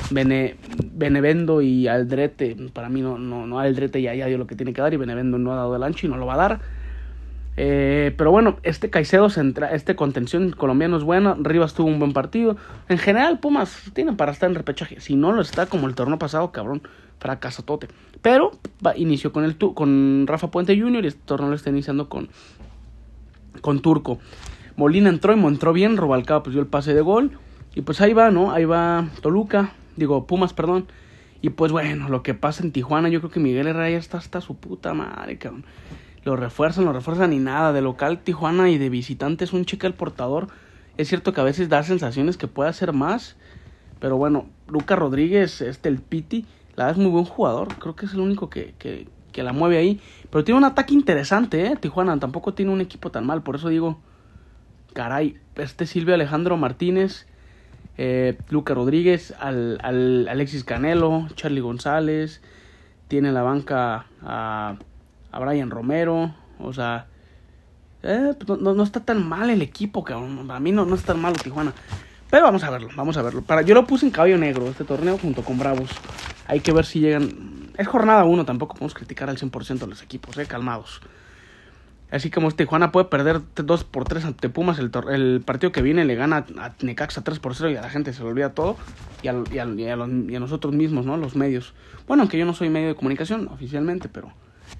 Bene, 0.10 0.56
Benevendo 0.92 1.62
y 1.62 1.88
Aldrete. 1.88 2.58
Para 2.74 2.90
mí 2.90 3.02
no, 3.02 3.20
no, 3.20 3.46
no 3.46 3.60
Aldrete 3.60 4.02
ya, 4.02 4.16
ya 4.16 4.26
dio 4.26 4.40
lo 4.40 4.48
que 4.48 4.56
tiene 4.56 4.74
que 4.74 4.82
dar 4.82 4.96
y 4.96 4.98
Benevendo 4.98 5.38
no 5.38 5.54
ha 5.54 5.58
dado 5.58 5.76
el 5.76 5.84
ancho 5.84 6.08
y 6.08 6.10
no 6.10 6.18
lo 6.18 6.26
va 6.26 6.34
a 6.34 6.38
dar. 6.38 6.62
Eh, 7.58 8.14
pero 8.18 8.32
bueno, 8.32 8.58
este 8.64 8.90
Caicedo, 8.90 9.28
este 9.72 9.96
contención 9.96 10.52
colombiano 10.52 10.98
es 10.98 11.04
bueno. 11.04 11.38
Rivas 11.40 11.76
tuvo 11.76 11.88
un 11.88 12.00
buen 12.00 12.14
partido. 12.14 12.58
En 12.90 12.98
general, 12.98 13.40
Pumas 13.40 13.92
tiene 13.94 14.14
para 14.14 14.32
estar 14.32 14.50
en 14.50 14.56
repechaje. 14.56 15.00
Si 15.02 15.16
no 15.16 15.32
lo 15.32 15.44
está 15.44 15.68
como 15.68 15.88
el 15.88 15.94
torneo 15.94 16.18
pasado, 16.18 16.52
cabrón, 16.52 16.82
fracasotote. 17.20 17.90
Pero 18.24 18.54
va, 18.86 18.98
inició 18.98 19.32
con, 19.32 19.46
el, 19.46 19.56
con 19.58 20.26
Rafa 20.26 20.50
Puente 20.50 20.76
Jr. 20.80 21.04
y 21.04 21.08
este 21.10 21.22
torneo 21.26 21.50
lo 21.50 21.56
está 21.56 21.70
iniciando 21.70 22.10
con, 22.10 22.30
con 23.62 23.82
Turco. 23.82 24.20
Molina 24.78 25.10
entró 25.10 25.36
y 25.36 25.40
entró 25.40 25.74
bien, 25.74 25.98
Robalcaba 25.98 26.44
pues 26.44 26.54
dio 26.54 26.62
el 26.62 26.68
pase 26.68 26.94
de 26.94 27.02
gol. 27.02 27.38
Y 27.76 27.82
pues 27.82 28.02
ahí 28.02 28.14
va, 28.14 28.32
¿no? 28.32 28.52
Ahí 28.52 28.66
va 28.66 29.10
Toluca, 29.22 29.74
digo 29.96 30.26
Pumas, 30.28 30.54
perdón. 30.54 30.88
Y 31.42 31.50
pues 31.50 31.72
bueno, 31.72 32.10
lo 32.10 32.24
que 32.24 32.34
pasa 32.34 32.64
en 32.64 32.72
Tijuana, 32.72 33.10
yo 33.10 33.20
creo 33.20 33.32
que 33.32 33.40
Miguel 33.40 33.68
Herrera 33.68 33.90
ya 33.90 33.98
está 33.98 34.18
hasta 34.18 34.42
su 34.42 34.56
puta 34.56 34.94
madre, 34.94 35.38
cabrón. 35.38 35.66
Lo 36.24 36.36
refuerzan, 36.36 36.86
lo 36.86 36.94
refuerzan 36.94 37.34
y 37.34 37.40
nada. 37.40 37.72
De 37.72 37.82
local 37.82 38.20
Tijuana 38.24 38.70
y 38.70 38.78
de 38.78 38.90
visitante 38.90 39.44
es 39.44 39.54
un 39.54 39.66
chica 39.66 39.86
el 39.86 39.94
portador. 39.94 40.48
Es 40.98 41.08
cierto 41.08 41.34
que 41.34 41.42
a 41.42 41.44
veces 41.44 41.70
da 41.70 41.84
sensaciones 41.84 42.38
que 42.38 42.48
puede 42.48 42.70
hacer 42.70 42.94
más. 42.94 43.36
Pero 44.00 44.18
bueno, 44.18 44.48
Luca 44.68 44.96
Rodríguez, 44.96 45.62
este 45.62 45.88
el 45.90 46.00
Piti, 46.00 46.46
la 46.76 46.90
es 46.90 46.98
muy 46.98 47.12
buen 47.12 47.26
jugador. 47.26 47.68
Creo 47.76 47.96
que 47.96 48.08
es 48.08 48.14
el 48.14 48.22
único 48.22 48.50
que, 48.50 48.74
que, 48.80 49.08
que 49.32 49.44
la 49.44 49.54
mueve 49.54 49.78
ahí. 49.78 50.00
Pero 50.32 50.44
tiene 50.44 50.58
un 50.58 50.66
ataque 50.66 50.94
interesante, 50.94 51.66
¿eh? 51.68 51.76
Tijuana 51.76 52.18
tampoco 52.20 52.54
tiene 52.54 52.72
un 52.72 52.82
equipo 52.82 53.12
tan 53.12 53.26
mal. 53.26 53.44
Por 53.44 53.58
eso 53.58 53.70
digo, 53.70 54.00
caray, 54.96 55.38
este 55.58 55.86
Silvio 55.86 56.16
Alejandro 56.16 56.56
Martínez, 56.56 57.28
eh, 57.98 58.38
Luca 58.50 58.74
Rodríguez, 58.74 59.36
al, 59.40 59.80
Alexis 59.84 60.64
Canelo, 60.64 61.28
Charlie 61.36 61.62
González, 61.62 62.42
tiene 63.10 63.32
la 63.32 63.44
banca 63.44 64.06
a, 64.24 64.78
a 65.32 65.40
Brian 65.40 65.70
Romero, 65.70 66.34
o 66.60 66.74
sea, 66.74 67.08
eh, 68.04 68.34
pues 68.46 68.60
no, 68.60 68.82
está 68.84 69.02
tan 69.02 69.28
mal 69.28 69.50
el 69.50 69.62
equipo, 69.62 70.04
cabrón. 70.04 70.50
A 70.50 70.60
mí 70.60 70.72
no, 70.72 70.86
no 70.86 70.96
es 70.96 71.04
tan 71.04 71.20
malo 71.20 71.36
Tijuana. 71.36 71.74
Pero 72.30 72.46
vamos 72.46 72.64
a 72.64 72.70
verlo, 72.70 72.90
vamos 72.96 73.18
a 73.18 73.22
verlo. 73.22 73.42
Para, 73.42 73.64
yo 73.64 73.76
lo 73.76 73.86
puse 73.86 74.06
en 74.06 74.12
caballo 74.12 74.38
negro 74.38 74.68
este 74.68 74.86
torneo 74.86 75.18
junto 75.18 75.44
con 75.44 75.60
Bravos. 75.60 75.90
Hay 76.48 76.62
que 76.62 76.72
ver 76.72 76.86
si 76.86 77.02
llegan. 77.02 77.72
Es 77.78 77.88
jornada 77.88 78.24
uno, 78.24 78.46
tampoco 78.46 78.76
podemos 78.76 78.94
criticar 78.94 79.30
al 79.30 79.38
100% 79.38 79.84
a 79.84 79.88
los 79.88 80.02
equipos, 80.02 80.38
eh, 80.38 80.46
calmados. 80.46 81.02
Así 82.12 82.30
como 82.30 82.48
este 82.48 82.64
Tijuana 82.64 82.92
puede 82.92 83.08
perder 83.08 83.42
2 83.56 83.84
por 83.84 84.06
3 84.06 84.26
ante 84.26 84.48
Pumas, 84.50 84.78
el, 84.78 84.92
el, 85.10 85.42
partido 85.42 85.72
que 85.72 85.82
viene 85.82 86.06
le 86.06 86.16
gana 86.16 86.46
a 86.60 86.74
Necaxa 86.82 87.24
3 87.24 87.40
por 87.40 87.56
0 87.56 87.72
y 87.72 87.76
a 87.78 87.82
la 87.82 87.90
gente 87.90 88.14
se 88.14 88.22
le 88.22 88.30
olvida 88.30 88.54
todo. 88.54 88.78
Y 89.24 89.28
a, 89.28 89.34
nosotros 90.40 90.74
mismos, 90.74 91.06
¿no? 91.06 91.18
Los 91.18 91.36
medios. 91.36 91.74
Bueno, 92.08 92.24
aunque 92.24 92.38
yo 92.38 92.46
no 92.46 92.54
soy 92.54 92.70
medio 92.70 92.90
de 92.90 92.96
comunicación 92.96 93.48
oficialmente, 93.48 94.08
pero 94.08 94.32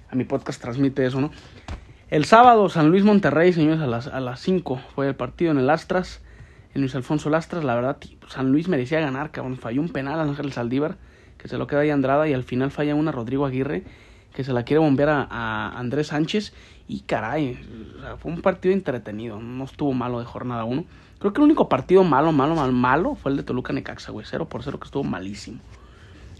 a 0.10 0.16
mi 0.16 0.24
podcast 0.24 0.62
transmite 0.62 1.04
eso, 1.04 1.20
¿no? 1.20 1.32
El 2.10 2.26
sábado, 2.26 2.70
San 2.70 2.90
Luis 2.90 3.04
Monterrey, 3.04 3.52
señores, 3.54 3.82
a 3.82 3.88
las, 3.88 4.06
a 4.06 4.20
las 4.20 4.40
5 4.42 4.80
fue 4.94 5.08
el 5.08 5.16
partido 5.16 5.52
en 5.52 5.58
el 5.58 5.70
Astras, 5.72 6.22
en 6.76 6.82
Luis 6.82 6.94
Alfonso 6.94 7.32
Lastras. 7.32 7.64
La 7.64 7.74
verdad, 7.74 7.98
San 8.30 8.52
Luis 8.52 8.68
merecía 8.68 9.00
ganar, 9.00 9.32
cabrón. 9.32 9.58
Falló 9.58 9.82
un 9.82 9.90
penal 9.90 10.20
a 10.20 10.24
Ángel 10.24 10.54
Saldívar, 10.54 10.98
que 11.40 11.48
se 11.48 11.58
lo 11.58 11.66
queda 11.66 11.80
ahí 11.80 11.90
Andrada, 11.90 12.30
y 12.30 12.34
al 12.34 12.44
final 12.44 12.70
falla 12.70 12.94
una 12.94 13.12
Rodrigo 13.12 13.48
Aguirre 13.48 13.84
que 14.36 14.44
se 14.44 14.52
la 14.52 14.64
quiere 14.64 14.80
bombear 14.80 15.28
a, 15.32 15.80
Andrés 15.80 16.08
Sánchez. 16.08 16.54
Y 16.88 17.00
caray, 17.00 17.58
fue 18.20 18.32
un 18.32 18.42
partido 18.42 18.74
entretenido, 18.74 19.40
no 19.40 19.64
estuvo 19.64 19.94
malo 19.94 20.20
de 20.20 20.26
jornada 20.26 20.66
1. 20.66 20.86
Creo 21.18 21.34
que 21.34 21.40
el 21.40 21.46
único 21.46 21.70
partido 21.70 22.04
malo, 22.04 22.32
malo, 22.32 22.54
malo, 22.54 22.74
malo 22.74 23.16
fue 23.16 23.32
el 23.32 23.38
de 23.38 23.44
Toluca 23.44 23.74
Necaxa, 23.74 24.12
güey, 24.12 24.26
0 24.30 24.48
por 24.48 24.62
0 24.62 24.80
que 24.80 24.86
estuvo 24.86 25.04
malísimo. 25.04 25.60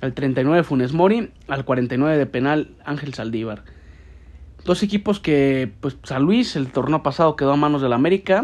El 0.02 0.14
39 0.14 0.64
Funes 0.64 0.92
Mori, 0.92 1.32
al 1.48 1.64
49 1.64 2.18
de 2.18 2.26
penal 2.26 2.76
Ángel 2.84 3.14
Saldívar. 3.14 3.64
Dos 4.66 4.84
equipos 4.84 5.20
que, 5.20 5.72
pues 5.80 5.98
San 6.04 6.24
Luis, 6.24 6.56
el 6.58 6.72
torneo 6.72 7.02
pasado 7.02 7.36
quedó 7.38 7.54
a 7.54 7.56
manos 7.56 7.82
del 7.82 7.94
América, 7.94 8.44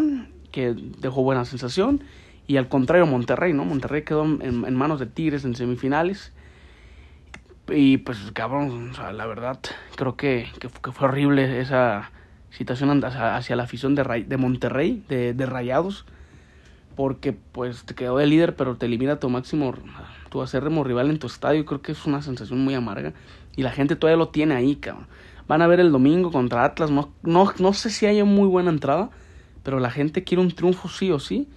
que 0.51 0.74
dejó 1.00 1.24
buena 1.24 1.43
sensación. 1.43 2.03
Y 2.48 2.58
al 2.58 2.70
contrario, 2.70 3.05
Monterrey, 3.05 3.53
¿no? 3.53 3.65
Monterrey 3.65 4.03
quedó 4.03 4.24
en 4.24 4.75
manos 4.75 5.00
de 5.00 5.08
Tigres 5.08 5.43
en 5.43 5.55
semifinales. 5.55 6.31
Y 7.73 7.97
pues, 7.97 8.19
cabrón, 8.33 8.91
o 8.91 8.93
sea, 8.93 9.13
la 9.13 9.25
verdad, 9.25 9.59
creo 9.95 10.17
que, 10.17 10.47
que, 10.59 10.69
fue 10.69 11.07
horrible 11.07 11.61
esa 11.61 12.11
situación 12.49 13.03
hacia, 13.03 13.55
la 13.55 13.63
afición 13.63 13.95
de, 13.95 14.25
de 14.27 14.37
Monterrey, 14.37 15.03
de, 15.07 15.33
de, 15.33 15.45
Rayados, 15.45 16.05
porque 16.95 17.31
pues 17.33 17.85
te 17.85 17.95
quedó 17.95 18.17
de 18.17 18.27
líder, 18.27 18.55
pero 18.55 18.75
te 18.75 18.87
elimina 18.87 19.19
tu 19.19 19.29
máximo, 19.29 19.73
tu 20.29 20.41
acérrimo 20.41 20.83
rival 20.83 21.09
en 21.09 21.19
tu 21.19 21.27
estadio. 21.27 21.65
Creo 21.65 21.81
que 21.81 21.93
es 21.93 22.05
una 22.05 22.21
sensación 22.21 22.59
muy 22.63 22.73
amarga. 22.73 23.13
Y 23.55 23.63
la 23.63 23.71
gente 23.71 23.95
todavía 23.95 24.17
lo 24.17 24.29
tiene 24.29 24.55
ahí, 24.55 24.75
cabrón. 24.75 25.07
Van 25.47 25.61
a 25.61 25.67
ver 25.67 25.79
el 25.79 25.91
domingo 25.91 26.31
contra 26.31 26.65
Atlas. 26.65 26.91
No, 26.91 27.13
no, 27.23 27.53
no 27.59 27.73
sé 27.73 27.89
si 27.89 28.05
haya 28.05 28.25
muy 28.25 28.47
buena 28.47 28.69
entrada, 28.69 29.09
pero 29.63 29.79
la 29.79 29.91
gente 29.91 30.23
quiere 30.23 30.41
un 30.41 30.51
triunfo 30.51 30.89
sí 30.89 31.11
o 31.11 31.19
sí. 31.19 31.47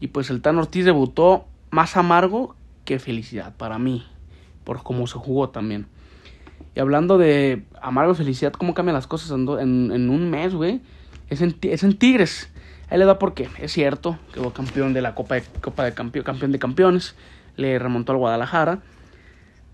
Y 0.00 0.08
pues 0.08 0.30
el 0.30 0.42
Tan 0.42 0.58
Ortiz 0.58 0.84
debutó 0.84 1.46
más 1.70 1.96
amargo 1.96 2.56
que 2.84 2.98
felicidad 2.98 3.56
para 3.56 3.78
mí 3.78 4.04
por 4.66 4.82
cómo 4.82 5.06
se 5.06 5.14
jugó 5.14 5.48
también. 5.48 5.86
Y 6.74 6.80
hablando 6.80 7.16
de 7.16 7.62
amargo 7.80 8.14
felicidad, 8.14 8.52
cómo 8.52 8.74
cambian 8.74 8.94
las 8.94 9.06
cosas 9.06 9.30
en, 9.30 9.48
en, 9.92 10.10
un 10.10 10.28
mes, 10.28 10.52
güey. 10.54 10.82
Es 11.30 11.40
en, 11.40 11.56
es 11.62 11.84
en 11.84 11.96
Tigres. 11.96 12.50
Ahí 12.90 12.98
le 12.98 13.06
da 13.06 13.18
porque 13.18 13.48
es 13.58 13.72
cierto, 13.72 14.18
quedó 14.34 14.52
campeón 14.52 14.92
de 14.92 15.00
la 15.00 15.14
Copa 15.14 15.36
de, 15.36 15.42
Copa 15.62 15.84
de 15.84 15.94
campeón, 15.94 16.24
campeón 16.24 16.52
de 16.52 16.58
Campeones. 16.58 17.14
Le 17.56 17.78
remontó 17.78 18.12
al 18.12 18.18
Guadalajara. 18.18 18.80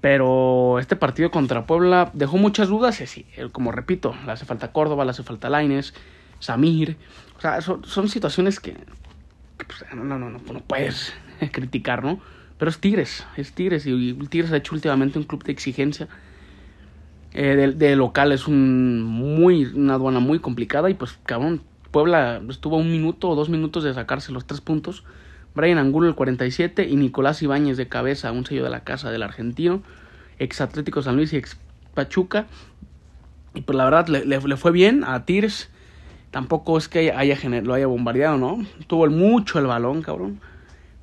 Pero 0.03 0.79
este 0.79 0.95
partido 0.95 1.31
contra 1.31 1.67
Puebla 1.67 2.11
dejó 2.13 2.37
muchas 2.37 2.69
dudas. 2.69 2.97
Sí, 2.97 3.27
como 3.53 3.73
repito, 3.73 4.15
le 4.27 4.33
hace 4.33 4.45
falta 4.45 4.73
Córdoba, 4.73 5.05
le 5.05 5.13
hace 5.13 5.23
falta 5.23 5.49
Laines, 5.49 5.95
Samir. 6.39 6.99
O 7.39 7.41
sea, 7.41 7.61
son, 7.63 7.85
son 7.85 8.09
situaciones 8.09 8.61
que, 8.61 8.77
pues, 9.57 9.85
no, 9.95 10.05
no, 10.05 10.19
no, 10.19 10.31
no, 10.31 10.39
no 10.39 10.61
puedes 10.61 11.15
criticar, 11.53 12.05
¿no? 12.05 12.21
Pero 12.63 12.71
es 12.71 12.79
Tigres, 12.79 13.27
es 13.37 13.51
Tigres. 13.55 13.89
Y 13.89 14.15
Tigres 14.31 14.53
ha 14.53 14.57
hecho 14.57 14.77
últimamente 14.77 15.19
un 15.19 15.25
club 15.25 15.43
de 15.43 15.51
exigencia. 15.51 16.07
Eh, 17.33 17.75
de, 17.77 17.97
local 17.97 18.31
es 18.31 18.47
un 18.47 19.03
muy, 19.03 19.65
una 19.65 19.95
aduana 19.95 20.21
muy 20.21 20.39
complicada. 20.39 20.89
Y 20.89 20.95
pues, 20.95 21.19
cabrón, 21.27 21.61
Puebla 21.91 22.41
estuvo 22.49 22.77
un 22.77 22.93
minuto 22.93 23.31
o 23.31 23.35
dos 23.35 23.49
minutos 23.49 23.83
de 23.83 23.93
sacarse 23.93 24.31
los 24.31 24.47
tres 24.47 24.61
puntos. 24.61 25.03
Brian 25.57 25.77
Angulo 25.77 26.07
el 26.07 26.15
47 26.15 26.87
y 26.89 26.95
Nicolás 26.95 27.43
Ibáñez 27.43 27.77
de 27.79 27.89
cabeza, 27.89 28.31
un 28.31 28.47
sello 28.47 28.63
de 28.63 28.71
la 28.71 28.85
casa 28.85 29.11
del 29.11 29.25
argentino, 29.25 29.83
ex 30.39 30.61
Atlético 30.61 31.03
San 31.03 31.17
Luis 31.17 31.33
y 31.33 31.39
ex 31.39 31.59
Pachuca. 31.95 32.47
Y 33.55 33.63
pues 33.63 33.77
la 33.77 33.87
verdad 33.87 34.07
le, 34.07 34.25
le, 34.25 34.57
fue 34.57 34.71
bien 34.71 35.03
a 35.03 35.25
Tigres. 35.25 35.69
Tampoco 36.31 36.79
es 36.79 36.87
que 36.87 37.11
haya, 37.11 37.37
lo 37.63 37.75
haya 37.75 37.89
bombardeado, 37.89 38.39
¿no? 38.39 38.65
Tuvo 38.87 39.11
mucho 39.11 39.59
el 39.59 39.67
balón, 39.67 40.03
cabrón. 40.03 40.39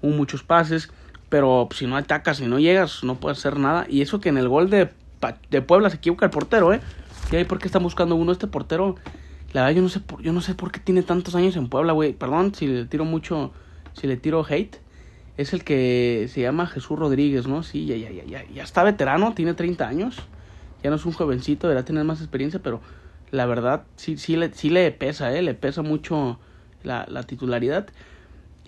Hubo 0.01 0.13
muchos 0.13 0.41
pases. 0.41 0.89
Pero 1.29 1.69
si 1.73 1.85
no 1.87 1.95
atacas, 1.95 2.37
si 2.37 2.47
no 2.47 2.59
llegas, 2.59 3.03
no 3.03 3.15
puedes 3.15 3.37
hacer 3.37 3.57
nada. 3.57 3.85
Y 3.87 4.01
eso 4.01 4.19
que 4.19 4.29
en 4.29 4.37
el 4.37 4.49
gol 4.49 4.69
de, 4.69 4.89
de 5.49 5.61
Puebla 5.61 5.89
se 5.89 5.97
equivoca 5.97 6.25
el 6.25 6.31
portero, 6.31 6.73
¿eh? 6.73 6.81
¿Y 7.31 7.35
ahí 7.35 7.45
por 7.45 7.59
qué 7.59 7.67
están 7.67 7.83
buscando 7.83 8.15
uno 8.15 8.31
este 8.31 8.47
portero? 8.47 8.95
La 9.53 9.61
verdad, 9.61 9.75
yo 9.75 9.81
no 9.81 9.89
sé 9.89 9.99
por, 9.99 10.21
yo 10.21 10.33
no 10.33 10.41
sé 10.41 10.55
por 10.55 10.71
qué 10.71 10.79
tiene 10.79 11.03
tantos 11.03 11.35
años 11.35 11.55
en 11.55 11.69
Puebla, 11.69 11.93
güey. 11.93 12.13
Perdón 12.13 12.53
si 12.55 12.67
le 12.67 12.85
tiro 12.85 13.05
mucho, 13.05 13.51
si 13.93 14.07
le 14.07 14.17
tiro 14.17 14.45
hate. 14.47 14.77
Es 15.37 15.53
el 15.53 15.63
que 15.63 16.27
se 16.29 16.41
llama 16.41 16.67
Jesús 16.67 16.99
Rodríguez, 16.99 17.47
¿no? 17.47 17.63
Sí, 17.63 17.85
ya, 17.85 17.95
ya, 17.95 18.11
ya, 18.11 18.25
ya, 18.25 18.43
ya 18.51 18.63
está 18.63 18.83
veterano, 18.83 19.33
tiene 19.33 19.53
30 19.53 19.87
años. 19.87 20.17
Ya 20.83 20.89
no 20.89 20.97
es 20.97 21.05
un 21.05 21.13
jovencito, 21.13 21.67
deberá 21.67 21.85
tener 21.85 22.03
más 22.03 22.19
experiencia, 22.19 22.59
pero 22.61 22.81
la 23.31 23.45
verdad 23.45 23.83
sí, 23.95 24.17
sí, 24.17 24.35
le, 24.35 24.53
sí 24.53 24.69
le 24.69 24.91
pesa, 24.91 25.33
¿eh? 25.35 25.41
Le 25.41 25.53
pesa 25.53 25.81
mucho 25.81 26.39
la, 26.83 27.05
la 27.09 27.23
titularidad. 27.23 27.87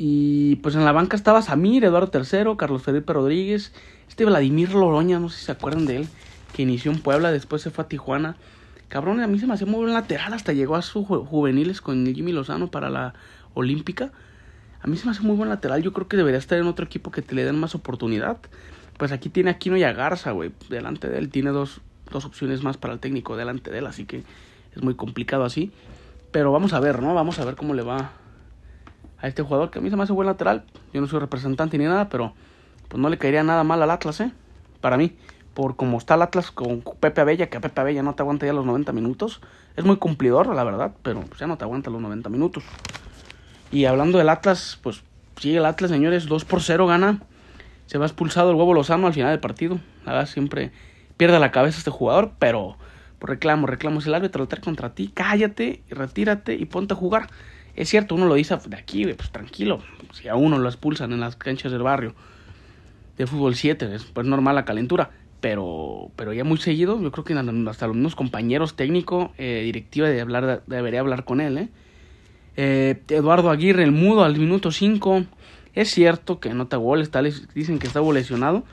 Y 0.03 0.55
pues 0.63 0.74
en 0.74 0.84
la 0.84 0.93
banca 0.93 1.15
estaba 1.15 1.43
Samir, 1.43 1.86
Eduardo 1.86 2.10
III, 2.12 2.58
Carlos 2.58 2.81
Felipe 2.81 3.13
Rodríguez, 3.13 3.72
este 4.10 4.25
Vladimir 4.25 4.74
Loroña, 4.74 5.20
no 5.20 5.29
sé 5.29 5.38
si 5.38 5.46
se 5.46 5.51
acuerdan 5.51 5.86
de 5.86 5.98
él, 5.98 6.08
que 6.53 6.63
inició 6.63 6.91
en 6.91 7.00
Puebla, 7.00 7.31
después 7.31 7.62
se 7.62 7.70
fue 7.70 7.84
a 7.84 7.88
Tijuana. 7.88 8.36
Cabrón, 8.88 9.20
a 9.20 9.27
mí 9.27 9.38
se 9.38 9.46
me 9.46 9.53
hacía 9.53 9.67
muy 9.67 9.81
buen 9.81 9.93
lateral, 9.93 10.34
hasta 10.34 10.53
llegó 10.53 10.75
a 10.75 10.81
sus 10.81 11.05
juveniles 11.05 11.81
con 11.81 12.03
Jimmy 12.03 12.31
Lozano 12.31 12.72
para 12.72 12.89
la 12.89 13.13
Olímpica. 13.53 14.12
A 14.81 14.88
mí 14.88 14.98
se 14.98 15.05
me 15.05 15.12
hace 15.12 15.22
muy 15.22 15.36
buen 15.36 15.50
lateral, 15.50 15.84
yo 15.84 15.93
creo 15.93 16.08
que 16.08 16.17
debería 16.17 16.39
estar 16.39 16.58
en 16.58 16.65
otro 16.65 16.84
equipo 16.84 17.12
que 17.12 17.22
te 17.22 17.36
le 17.36 17.46
den 17.46 17.60
más 17.60 17.75
oportunidad. 17.75 18.39
Pues 18.98 19.12
aquí 19.12 19.29
tiene 19.29 19.51
Aquino 19.51 19.77
y 19.77 19.84
a 19.84 19.93
Garza, 19.93 20.31
güey, 20.31 20.51
delante 20.67 21.10
de 21.10 21.20
él. 21.20 21.29
Tiene 21.29 21.51
dos, 21.51 21.79
dos 22.10 22.25
opciones 22.25 22.63
más 22.63 22.75
para 22.75 22.96
el 22.96 23.00
técnico 23.00 23.38
delante 23.38 23.70
de 23.70 23.77
él, 23.77 23.86
así 23.86 24.05
que 24.05 24.24
es 24.75 24.81
muy 24.81 24.96
complicado 24.96 25.43
así. 25.43 25.72
Pero 26.31 26.51
vamos 26.51 26.74
a 26.74 26.79
ver, 26.79 27.03
¿no? 27.03 27.13
Vamos 27.13 27.38
a 27.38 27.46
ver 27.46 27.55
cómo 27.55 27.75
le 27.75 27.84
va 27.84 28.13
a 29.22 29.28
este 29.28 29.44
jugador, 29.44 29.70
que 29.70 29.80
a 29.80 29.82
mí 29.82 29.90
se 29.90 29.96
me 29.96 30.04
hace 30.04 30.13
buen 30.13 30.28
lateral. 30.28 30.63
Yo 30.94 31.01
no 31.01 31.08
soy 31.08 31.20
representante 31.20 31.78
ni 31.78 31.86
nada, 31.86 32.10
pero 32.10 32.34
pues 32.88 33.00
no 33.01 33.10
le 33.10 33.18
caería 33.18 33.44
nada 33.44 33.63
mal 33.63 33.82
al 33.82 33.92
Atlas, 33.92 34.20
¿eh? 34.20 34.32
Para 34.82 34.98
mí, 34.98 35.13
por 35.54 35.75
como 35.75 35.98
está 35.98 36.16
el 36.16 36.24
Atlas 36.24 36.51
con 36.51 36.82
Pepe 37.00 37.22
Abella, 37.22 37.50
que 37.50 37.58
a 37.58 37.62
Pepe 37.62 37.82
Abella 37.82 38.04
no 38.04 38.16
te 38.16 38.24
aguanta 38.24 38.46
ya 38.46 38.54
los 38.54 38.66
90 38.66 38.92
minutos. 38.94 39.42
Es 39.78 39.86
muy 39.86 39.98
cumplidor, 39.98 40.48
la 40.54 40.63
verdad, 40.63 40.92
pero 41.04 41.22
pues, 41.22 41.40
ya 41.40 41.48
no 41.48 41.58
te 41.58 41.63
aguanta 41.63 41.90
los 41.90 42.01
90 42.01 42.30
minutos. 42.30 42.63
Y 43.72 43.86
hablando 43.86 44.18
del 44.18 44.30
Atlas, 44.30 44.80
pues 44.82 45.04
sigue 45.40 45.58
el 45.58 45.66
Atlas, 45.66 45.92
señores, 45.92 46.25
2 46.25 46.46
por 46.46 46.62
0 46.62 46.88
gana. 46.88 47.22
Se 47.86 47.98
va 47.98 48.06
expulsado 48.06 48.51
el 48.51 48.56
huevo 48.56 48.74
Lozano 48.74 49.08
al 49.08 49.13
final 49.13 49.32
del 49.32 49.40
partido. 49.40 49.80
La 50.06 50.13
verdad, 50.13 50.28
siempre 50.28 50.72
pierde 51.18 51.40
la 51.40 51.51
cabeza 51.51 51.78
este 51.78 51.92
jugador, 51.92 52.32
pero 52.40 52.78
por 53.20 53.30
reclamo, 53.30 53.68
reclamo, 53.68 54.01
si 54.01 54.10
el 54.10 54.16
árbitro 54.16 54.44
lo 54.44 54.62
contra 54.62 54.96
ti, 54.96 55.12
cállate, 55.13 55.84
retírate 55.90 56.56
y 56.56 56.66
ponte 56.66 56.94
a 56.96 56.98
jugar. 56.98 57.30
Es 57.75 57.90
cierto, 57.90 58.16
uno 58.16 58.28
lo 58.28 58.36
dice 58.36 58.58
de 58.66 58.75
aquí, 58.75 59.06
pues 59.06 59.32
tranquilo, 59.32 59.82
si 60.13 60.28
a 60.28 60.36
uno 60.36 60.58
lo 60.58 60.68
expulsan 60.68 61.13
en 61.13 61.20
las 61.20 61.36
canchas 61.36 61.72
del 61.72 61.84
barrio 61.84 62.13
de 63.18 63.28
fútbol 63.28 63.56
7, 63.56 63.96
es 63.96 64.04
pues 64.06 64.28
normal 64.28 64.56
la 64.56 64.66
calentura, 64.66 65.12
pero, 65.40 66.12
pero 66.16 66.34
ya 66.34 66.44
muy 66.44 66.58
seguido, 66.58 67.01
yo 67.01 67.12
creo 67.12 67.24
que 67.24 67.34
hasta 67.70 67.88
los 67.88 67.96
mismos 67.96 68.16
compañeros 68.16 68.75
técnicos, 68.75 69.32
eh, 69.38 69.62
directiva 69.63 70.08
de 70.10 70.22
hablar, 70.22 70.63
debería 70.68 71.00
hablar 71.00 71.25
con 71.25 71.42
él. 71.42 71.58
¿eh? 71.58 71.70
Eh, 72.58 73.01
Eduardo 73.10 73.50
Aguirre, 73.50 73.84
el 73.84 73.92
mudo 73.92 74.24
al 74.24 74.38
minuto 74.38 74.72
5, 74.72 75.25
es 75.74 75.90
cierto 75.90 76.40
que 76.40 76.54
nota 76.54 76.78
goles, 76.78 77.12
dicen 77.54 77.80
que 77.80 77.88
está 77.88 78.01
lesionado, 78.01 78.63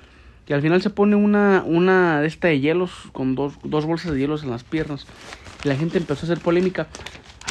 y 0.49 0.55
al 0.55 0.63
final 0.63 0.81
se 0.81 0.91
pone 0.91 1.15
una, 1.15 1.63
una 1.67 2.21
de 2.23 2.27
esta 2.27 2.49
de 2.49 2.59
hielos 2.59 2.91
con 3.13 3.35
dos, 3.35 3.55
dos 3.65 3.85
bolsas 3.85 4.13
de 4.13 4.19
hielos 4.19 4.43
en 4.45 4.51
las 4.51 4.65
piernas. 4.65 5.07
Y 5.63 5.69
la 5.69 5.77
gente 5.77 5.99
empezó 5.99 6.25
a 6.25 6.33
hacer 6.33 6.43
polémica. 6.43 6.89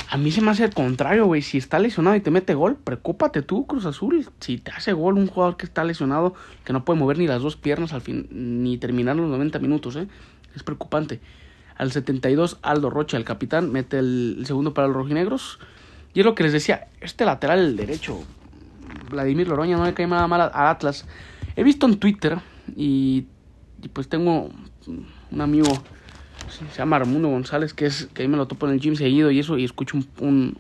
A 0.10 0.18
mí 0.18 0.32
se 0.32 0.42
me 0.42 0.52
hace 0.52 0.64
el 0.64 0.74
contrario, 0.74 1.26
güey. 1.26 1.42
Si 1.42 1.58
está 1.58 1.80
lesionado 1.80 2.16
y 2.16 2.22
te 2.22 2.32
mete 2.32 2.54
gol, 2.54 2.78
preocúpate 2.78 3.42
tú, 3.42 3.68
Cruz 3.68 3.86
Azul. 3.86 4.30
Si 4.40 4.58
te 4.58 4.72
hace 4.72 4.94
gol 4.94 5.16
un 5.16 5.28
jugador 5.28 5.58
que 5.58 5.66
está 5.66 5.84
lesionado, 5.84 6.34
que 6.64 6.72
no 6.72 6.86
puede 6.86 7.00
mover 7.00 7.18
ni 7.18 7.28
las 7.28 7.42
dos 7.42 7.58
piernas 7.58 7.92
al 7.92 8.02
fin, 8.02 8.28
ni 8.32 8.78
terminar 8.78 9.18
los 9.18 9.30
90 9.30 9.60
minutos, 9.60 9.98
¿eh? 9.98 10.08
Es 10.56 10.64
preocupante. 10.64 11.20
Al 11.78 11.92
72, 11.92 12.58
Aldo 12.62 12.90
Rocha, 12.90 13.18
el 13.18 13.26
capitán, 13.26 13.72
mete 13.72 14.00
el, 14.00 14.44
segundo 14.46 14.74
para 14.74 14.88
los 14.88 14.96
rojinegros. 14.96 15.60
Y 16.14 16.22
es 16.22 16.26
lo 16.26 16.36
que 16.36 16.44
les 16.44 16.54
decía, 16.54 16.88
este 17.02 17.26
lateral 17.26 17.60
el 17.60 17.76
derecho, 17.76 18.24
Vladimir 19.12 19.48
Loroña, 19.48 19.78
no 19.78 19.86
le 19.86 19.94
cae 19.94 20.08
nada 20.08 20.28
mal 20.28 20.42
a 20.42 20.70
Atlas. 20.70 21.06
He 21.56 21.64
visto 21.64 21.86
en 21.86 22.00
Twitter 22.00 22.40
y, 22.76 23.26
pues 23.94 24.08
tengo 24.08 24.50
un 24.88 25.42
amigo, 25.42 25.68
se 26.50 26.78
llama 26.78 26.98
Armundo 26.98 27.30
González, 27.30 27.74
que 27.74 27.86
es 27.86 28.08
que 28.14 28.24
ahí 28.24 28.28
me 28.28 28.38
lo 28.38 28.48
topo 28.48 28.68
en 28.68 28.74
el 28.74 28.80
gym 28.80 28.96
seguido 28.96 29.32
y 29.32 29.40
eso, 29.40 29.58
y 29.58 29.64
escucho 29.64 29.98
un, 29.98 30.58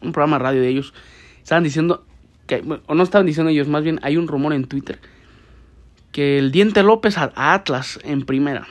un, 0.00 0.12
programa 0.12 0.38
radio 0.38 0.60
de 0.60 0.68
ellos. 0.68 0.94
Estaban 1.42 1.64
diciendo, 1.64 2.04
que, 2.46 2.62
o 2.86 2.94
no 2.94 3.02
estaban 3.02 3.26
diciendo 3.26 3.50
ellos, 3.50 3.68
más 3.68 3.82
bien 3.82 3.98
hay 4.02 4.16
un 4.16 4.28
rumor 4.28 4.52
en 4.52 4.66
Twitter, 4.66 4.98
que 6.12 6.38
el 6.38 6.52
Diente 6.52 6.82
López 6.82 7.18
a, 7.18 7.32
Atlas 7.34 7.98
en 8.04 8.22
primera. 8.22 8.66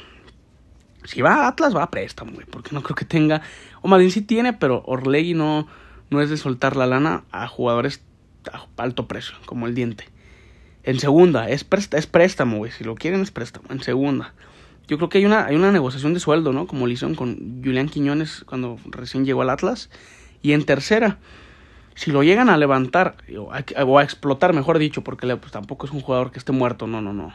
Si 1.03 1.21
va 1.21 1.35
a 1.35 1.47
Atlas, 1.47 1.75
va 1.75 1.83
a 1.83 1.91
préstamo, 1.91 2.31
güey, 2.33 2.47
porque 2.47 2.71
no 2.73 2.81
creo 2.81 2.95
que 2.95 3.05
tenga, 3.05 3.41
o 3.81 3.87
más 3.87 4.01
sí 4.11 4.21
tiene, 4.21 4.53
pero 4.53 4.83
Orlegui 4.85 5.33
no, 5.33 5.67
no 6.09 6.21
es 6.21 6.29
de 6.29 6.37
soltar 6.37 6.75
la 6.75 6.87
lana 6.87 7.23
a 7.31 7.47
jugadores 7.47 8.01
a 8.51 8.65
alto 8.81 9.07
precio, 9.07 9.35
como 9.45 9.67
el 9.67 9.75
Diente. 9.75 10.05
En 10.83 10.99
segunda, 10.99 11.49
es, 11.49 11.65
es 11.91 12.07
préstamo, 12.07 12.57
güey. 12.57 12.71
Si 12.71 12.83
lo 12.83 12.93
quieren, 12.93 13.21
es 13.21 13.31
préstamo. 13.31 13.65
En 13.71 13.81
segunda. 13.81 14.33
Yo 14.87 14.97
creo 14.97 15.09
que 15.09 15.17
hay 15.17 15.25
una, 15.25 15.45
hay 15.45 15.55
una 15.55 15.71
negociación 15.71 16.13
de 16.13 16.19
sueldo, 16.19 16.53
¿no? 16.53 16.67
Como 16.67 16.85
le 16.85 16.93
hicieron 16.93 17.15
con 17.15 17.61
Julián 17.63 17.89
Quiñones 17.89 18.43
cuando 18.45 18.77
recién 18.85 19.25
llegó 19.25 19.41
al 19.41 19.49
Atlas. 19.49 19.89
Y 20.41 20.53
en 20.53 20.63
tercera, 20.63 21.17
si 21.95 22.11
lo 22.11 22.21
llegan 22.21 22.49
a 22.49 22.57
levantar, 22.57 23.15
o 23.35 23.51
a, 23.51 24.03
explotar, 24.03 24.53
mejor 24.53 24.77
dicho, 24.77 25.03
porque 25.03 25.25
pues, 25.37 25.51
tampoco 25.51 25.87
es 25.87 25.91
un 25.91 26.01
jugador 26.01 26.31
que 26.31 26.37
esté 26.37 26.51
muerto, 26.51 26.85
no, 26.85 27.01
no, 27.01 27.13
no. 27.13 27.33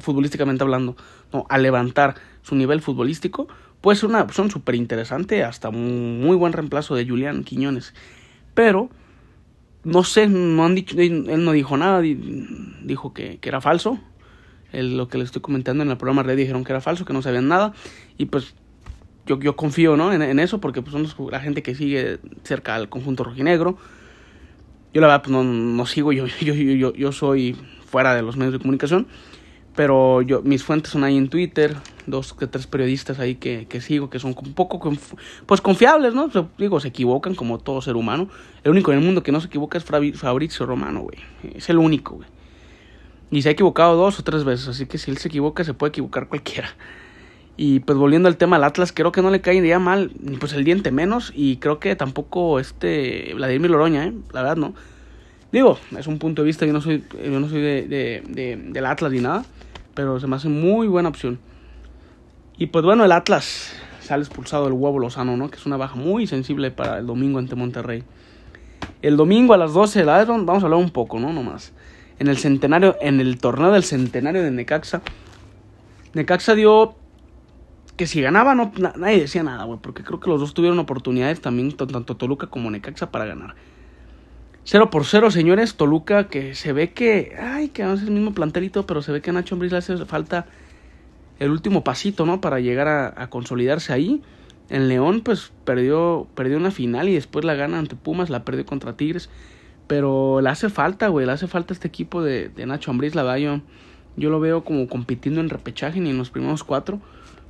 Futbolísticamente 0.00 0.64
hablando, 0.64 0.96
no, 1.32 1.46
a 1.48 1.58
levantar 1.58 2.16
su 2.42 2.56
nivel 2.56 2.80
futbolístico, 2.80 3.46
puede 3.80 3.96
ser 3.96 4.08
una 4.08 4.22
opción 4.22 4.50
súper 4.50 4.74
interesante, 4.74 5.44
hasta 5.44 5.68
un 5.68 6.20
muy 6.20 6.36
buen 6.36 6.52
reemplazo 6.52 6.96
de 6.96 7.06
Julián 7.06 7.44
Quiñones. 7.44 7.94
Pero 8.54 8.90
no 9.84 10.02
sé, 10.02 10.26
no 10.26 10.64
han 10.64 10.74
dicho, 10.74 10.98
él 10.98 11.44
no 11.44 11.52
dijo 11.52 11.76
nada, 11.76 12.00
dijo 12.00 13.12
que 13.12 13.38
era 13.42 13.60
falso. 13.60 14.00
Lo 14.72 15.08
que 15.08 15.18
le 15.18 15.24
estoy 15.24 15.42
comentando 15.42 15.82
en 15.82 15.90
el 15.90 15.96
programa 15.96 16.22
Red 16.22 16.36
dijeron 16.36 16.64
que 16.64 16.72
era 16.72 16.80
falso, 16.80 17.04
que 17.04 17.12
no 17.12 17.22
sabían 17.22 17.48
nada. 17.48 17.72
Y 18.18 18.26
pues 18.26 18.54
yo, 19.26 19.38
yo 19.40 19.56
confío 19.56 19.96
¿no? 19.96 20.12
en, 20.12 20.38
eso 20.38 20.60
porque 20.60 20.82
pues, 20.82 20.92
son 20.92 21.30
la 21.30 21.40
gente 21.40 21.62
que 21.62 21.74
sigue 21.74 22.18
cerca 22.44 22.74
al 22.74 22.88
conjunto 22.88 23.24
rojinegro. 23.24 23.76
Yo 24.92 25.00
la 25.00 25.06
verdad 25.06 25.22
pues, 25.22 25.32
no, 25.32 25.44
no 25.44 25.86
sigo, 25.86 26.12
yo, 26.12 26.26
yo, 26.40 26.54
yo, 26.54 26.92
yo 26.92 27.12
soy 27.12 27.56
fuera 27.86 28.14
de 28.14 28.22
los 28.22 28.36
medios 28.36 28.52
de 28.52 28.58
comunicación. 28.58 29.06
Pero 29.76 30.20
yo, 30.22 30.42
mis 30.42 30.64
fuentes 30.64 30.92
son 30.92 31.04
ahí 31.04 31.16
en 31.16 31.28
Twitter, 31.28 31.76
dos 32.06 32.34
tres 32.50 32.66
periodistas 32.66 33.20
ahí 33.20 33.36
que, 33.36 33.66
que 33.68 33.80
sigo, 33.80 34.10
que 34.10 34.18
son 34.18 34.34
un 34.36 34.52
poco 34.52 34.80
pues 35.46 35.60
confiables, 35.60 36.12
¿no? 36.12 36.28
digo, 36.58 36.80
se 36.80 36.88
equivocan 36.88 37.34
como 37.36 37.58
todo 37.58 37.80
ser 37.80 37.94
humano. 37.94 38.28
El 38.64 38.72
único 38.72 38.92
en 38.92 38.98
el 38.98 39.04
mundo 39.04 39.22
que 39.22 39.30
no 39.30 39.40
se 39.40 39.46
equivoca 39.46 39.78
es 39.78 39.84
Fabrizio 39.84 40.66
Romano, 40.66 41.02
güey. 41.02 41.18
Es 41.54 41.70
el 41.70 41.78
único, 41.78 42.16
güey. 42.16 42.28
Y 43.30 43.42
se 43.42 43.48
ha 43.48 43.52
equivocado 43.52 43.96
dos 43.96 44.18
o 44.18 44.24
tres 44.24 44.44
veces, 44.44 44.68
así 44.68 44.86
que 44.86 44.98
si 44.98 45.10
él 45.10 45.18
se 45.18 45.28
equivoca, 45.28 45.62
se 45.64 45.74
puede 45.74 45.90
equivocar 45.90 46.28
cualquiera. 46.28 46.70
Y 47.56 47.80
pues 47.80 47.98
volviendo 47.98 48.28
al 48.28 48.36
tema 48.36 48.56
del 48.56 48.64
Atlas, 48.64 48.92
creo 48.92 49.12
que 49.12 49.22
no 49.22 49.30
le 49.30 49.40
cae 49.40 49.66
ya 49.66 49.78
mal, 49.78 50.12
ni 50.18 50.36
pues 50.36 50.52
el 50.54 50.64
diente 50.64 50.90
menos, 50.90 51.32
y 51.34 51.58
creo 51.58 51.78
que 51.78 51.94
tampoco 51.94 52.58
este 52.58 53.32
Vladimir 53.34 53.70
Loroña, 53.70 54.06
¿eh? 54.06 54.14
La 54.32 54.42
verdad, 54.42 54.56
no. 54.56 54.74
Digo, 55.52 55.78
es 55.98 56.06
un 56.06 56.18
punto 56.18 56.42
de 56.42 56.46
vista, 56.46 56.64
yo 56.64 56.72
no 56.72 56.80
soy, 56.80 57.04
yo 57.24 57.38
no 57.38 57.48
soy 57.48 57.60
de, 57.60 57.82
de, 57.82 58.22
de, 58.28 58.56
del 58.56 58.86
Atlas 58.86 59.12
ni 59.12 59.20
nada, 59.20 59.44
pero 59.94 60.18
se 60.18 60.26
me 60.26 60.36
hace 60.36 60.48
muy 60.48 60.86
buena 60.86 61.08
opción. 61.08 61.38
Y 62.56 62.66
pues 62.66 62.84
bueno, 62.84 63.04
el 63.04 63.12
Atlas 63.12 63.74
sale 64.00 64.22
expulsado 64.22 64.66
el 64.66 64.72
huevo 64.72 64.98
Lozano, 64.98 65.36
¿no? 65.36 65.50
Que 65.50 65.56
es 65.56 65.66
una 65.66 65.76
baja 65.76 65.96
muy 65.96 66.26
sensible 66.26 66.70
para 66.70 66.98
el 66.98 67.06
domingo 67.06 67.38
ante 67.38 67.56
Monterrey. 67.56 68.04
El 69.02 69.16
domingo 69.16 69.54
a 69.54 69.56
las 69.56 69.72
12 69.72 70.04
la 70.04 70.24
vamos 70.24 70.62
a 70.62 70.66
hablar 70.66 70.80
un 70.80 70.90
poco, 70.90 71.18
¿no? 71.18 71.32
Nomás. 71.32 71.72
En 72.20 72.28
el 72.28 72.36
centenario, 72.36 72.96
en 73.00 73.18
el 73.18 73.38
torneo 73.38 73.72
del 73.72 73.82
centenario 73.82 74.44
de 74.44 74.52
Necaxa. 74.52 75.02
Necaxa 76.14 76.54
dio 76.54 76.94
que 77.96 78.06
si 78.06 78.22
ganaba 78.22 78.54
no 78.54 78.72
nadie 78.96 79.20
decía 79.20 79.42
nada, 79.42 79.64
güey, 79.64 79.80
porque 79.82 80.04
creo 80.04 80.20
que 80.20 80.30
los 80.30 80.40
dos 80.40 80.54
tuvieron 80.54 80.78
oportunidades 80.78 81.40
también 81.40 81.72
tanto 81.72 82.16
Toluca 82.16 82.46
como 82.46 82.70
Necaxa 82.70 83.10
para 83.10 83.24
ganar. 83.24 83.56
0 84.64 84.90
por 84.90 85.04
0, 85.04 85.30
señores, 85.30 85.74
Toluca 85.74 86.28
que 86.28 86.54
se 86.54 86.72
ve 86.72 86.92
que 86.92 87.34
ay, 87.40 87.70
que 87.70 87.82
no 87.82 87.94
es 87.94 88.02
el 88.02 88.10
mismo 88.10 88.32
plantelito, 88.32 88.86
pero 88.86 89.02
se 89.02 89.12
ve 89.12 89.20
que 89.20 89.30
a 89.30 89.32
Nacho 89.32 89.54
Ambriz 89.54 89.72
le 89.72 89.78
hace 89.78 89.96
falta 90.04 90.46
el 91.40 91.50
último 91.50 91.82
pasito, 91.82 92.26
¿no? 92.26 92.40
Para 92.40 92.60
llegar 92.60 92.86
a, 92.88 93.30
consolidarse 93.30 93.92
ahí. 93.92 94.22
En 94.68 94.88
León, 94.88 95.22
pues 95.22 95.52
perdió, 95.64 96.28
perdió 96.34 96.58
una 96.58 96.70
final 96.70 97.08
y 97.08 97.14
después 97.14 97.44
la 97.44 97.54
gana 97.54 97.78
ante 97.78 97.96
Pumas, 97.96 98.30
la 98.30 98.44
perdió 98.44 98.64
contra 98.66 98.96
Tigres. 98.96 99.30
Pero 99.90 100.40
le 100.40 100.48
hace 100.48 100.68
falta, 100.68 101.08
güey, 101.08 101.26
le 101.26 101.32
hace 101.32 101.48
falta 101.48 101.74
este 101.74 101.88
equipo 101.88 102.22
de, 102.22 102.52
Nacho 102.64 102.92
Ambriz, 102.92 103.16
la 103.16 103.24
verdad, 103.24 103.60
yo, 104.16 104.30
lo 104.30 104.38
veo 104.38 104.62
como 104.62 104.86
compitiendo 104.86 105.40
en 105.40 105.48
repechaje 105.48 105.98
ni 105.98 106.10
en 106.10 106.16
los 106.16 106.30
primeros 106.30 106.62
cuatro. 106.62 107.00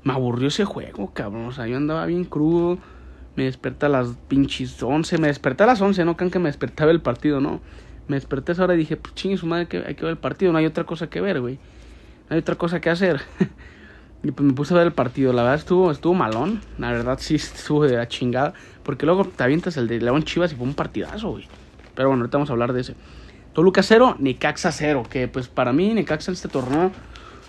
Me 0.04 0.14
aburrió 0.14 0.48
ese 0.48 0.64
juego, 0.64 1.12
cabrón. 1.12 1.44
O 1.44 1.52
sea, 1.52 1.66
yo 1.66 1.76
andaba 1.76 2.06
bien 2.06 2.24
crudo. 2.24 2.78
Me 3.36 3.44
desperté 3.44 3.84
a 3.84 3.88
las 3.90 4.16
pinches 4.28 4.82
11. 4.82 5.18
Me 5.18 5.26
desperté 5.26 5.64
a 5.64 5.66
las 5.66 5.82
11, 5.82 6.02
no 6.06 6.16
crean 6.16 6.30
que 6.30 6.38
me 6.38 6.48
despertaba 6.48 6.90
el 6.90 7.02
partido, 7.02 7.42
¿no? 7.42 7.60
Me 8.08 8.16
desperté 8.16 8.52
esa 8.52 8.64
hora 8.64 8.72
y 8.72 8.78
dije, 8.78 8.96
pues 8.96 9.14
chingue 9.14 9.36
su 9.36 9.44
madre, 9.44 9.66
que 9.66 9.76
hay 9.76 9.94
que 9.94 10.04
ver 10.04 10.12
el 10.12 10.18
partido. 10.18 10.50
No 10.50 10.56
hay 10.56 10.64
otra 10.64 10.84
cosa 10.84 11.10
que 11.10 11.20
ver, 11.20 11.42
güey. 11.42 11.56
No 12.30 12.36
hay 12.36 12.38
otra 12.38 12.54
cosa 12.54 12.80
que 12.80 12.88
hacer. 12.88 13.20
Y 14.22 14.32
pues 14.32 14.46
me 14.46 14.52
puse 14.54 14.72
a 14.72 14.78
ver 14.78 14.86
el 14.86 14.92
partido. 14.94 15.34
La 15.34 15.42
verdad 15.42 15.58
estuvo, 15.58 15.90
estuvo 15.90 16.14
malón. 16.14 16.60
La 16.78 16.90
verdad 16.90 17.18
sí 17.20 17.34
estuvo 17.34 17.84
de 17.84 17.98
la 17.98 18.08
chingada. 18.08 18.54
Porque 18.82 19.04
luego 19.04 19.26
te 19.26 19.44
avientas 19.44 19.76
el 19.76 19.88
de 19.88 19.98
León 20.00 20.22
Chivas 20.22 20.52
y 20.52 20.56
fue 20.56 20.66
un 20.66 20.74
partidazo, 20.74 21.30
güey. 21.30 21.46
Pero 21.94 22.08
bueno, 22.08 22.22
ahorita 22.22 22.38
vamos 22.38 22.50
a 22.50 22.52
hablar 22.52 22.72
de 22.72 22.80
ese. 22.80 22.94
Toluca 23.52 23.82
0, 23.82 24.16
Necaxa 24.18 24.72
0. 24.72 25.04
Que 25.10 25.28
pues 25.28 25.48
para 25.48 25.72
mí 25.72 25.92
Necaxa 25.92 26.30
en 26.30 26.34
este 26.34 26.48
torneo 26.48 26.90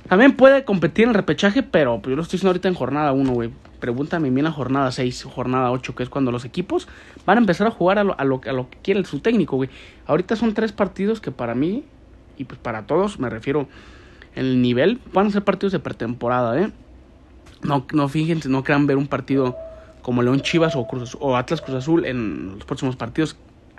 también 0.09 0.35
puede 0.35 0.63
competir 0.65 1.07
en 1.07 1.13
repechaje. 1.13 1.63
Pero 1.63 2.01
pues, 2.01 2.11
yo 2.11 2.15
lo 2.15 2.21
estoy 2.21 2.37
diciendo 2.37 2.49
ahorita 2.49 2.67
en 2.67 2.75
jornada 2.75 3.11
1, 3.11 3.31
güey. 3.31 3.51
Pregúntame 3.79 4.29
bien 4.29 4.43
la 4.43 4.51
jornada 4.51 4.91
6 4.91 5.23
jornada 5.23 5.71
8, 5.71 5.95
que 5.95 6.03
es 6.03 6.09
cuando 6.09 6.31
los 6.31 6.45
equipos 6.45 6.87
van 7.25 7.37
a 7.37 7.41
empezar 7.41 7.65
a 7.65 7.71
jugar 7.71 7.97
a 7.97 8.03
lo, 8.03 8.19
a 8.19 8.23
lo, 8.23 8.41
a 8.45 8.51
lo 8.51 8.69
que 8.69 8.77
quiere 8.83 9.03
su 9.05 9.19
técnico, 9.19 9.55
güey. 9.55 9.69
Ahorita 10.05 10.35
son 10.35 10.53
tres 10.53 10.71
partidos 10.71 11.19
que 11.19 11.31
para 11.31 11.55
mí, 11.55 11.83
y 12.37 12.43
pues 12.43 12.59
para 12.59 12.85
todos, 12.85 13.19
me 13.19 13.29
refiero 13.29 13.67
el 14.35 14.61
nivel, 14.61 14.99
van 15.13 15.27
a 15.27 15.29
ser 15.31 15.43
partidos 15.43 15.73
de 15.73 15.79
pretemporada, 15.79 16.59
¿eh? 16.61 16.71
No, 17.63 17.85
no 17.93 18.07
fíjense, 18.07 18.49
no 18.49 18.63
crean 18.63 18.87
ver 18.87 18.97
un 18.97 19.07
partido 19.07 19.55
como 20.01 20.23
León 20.23 20.41
Chivas 20.41 20.75
o, 20.75 20.87
Cruz, 20.87 21.15
o 21.19 21.37
Atlas 21.37 21.61
Cruz 21.61 21.77
Azul 21.77 22.05
en 22.05 22.55
los 22.55 22.65
próximos 22.65 22.95
partidos, 22.95 23.35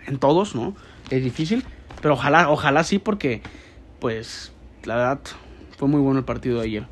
en 0.07 0.19
todos, 0.19 0.55
¿no? 0.55 0.75
Es 1.11 1.23
difícil, 1.23 1.65
pero 2.01 2.15
ojalá, 2.15 2.51
ojalá 2.51 2.85
sí, 2.85 2.99
porque, 2.99 3.43
pues, 4.01 4.53
la 4.85 4.97
verdad, 4.97 5.21
fue 5.77 5.89
muy 5.89 6.01
bueno 6.01 6.19
el 6.19 6.25
partido 6.25 6.59
de 6.59 6.67
ayer, 6.67 6.87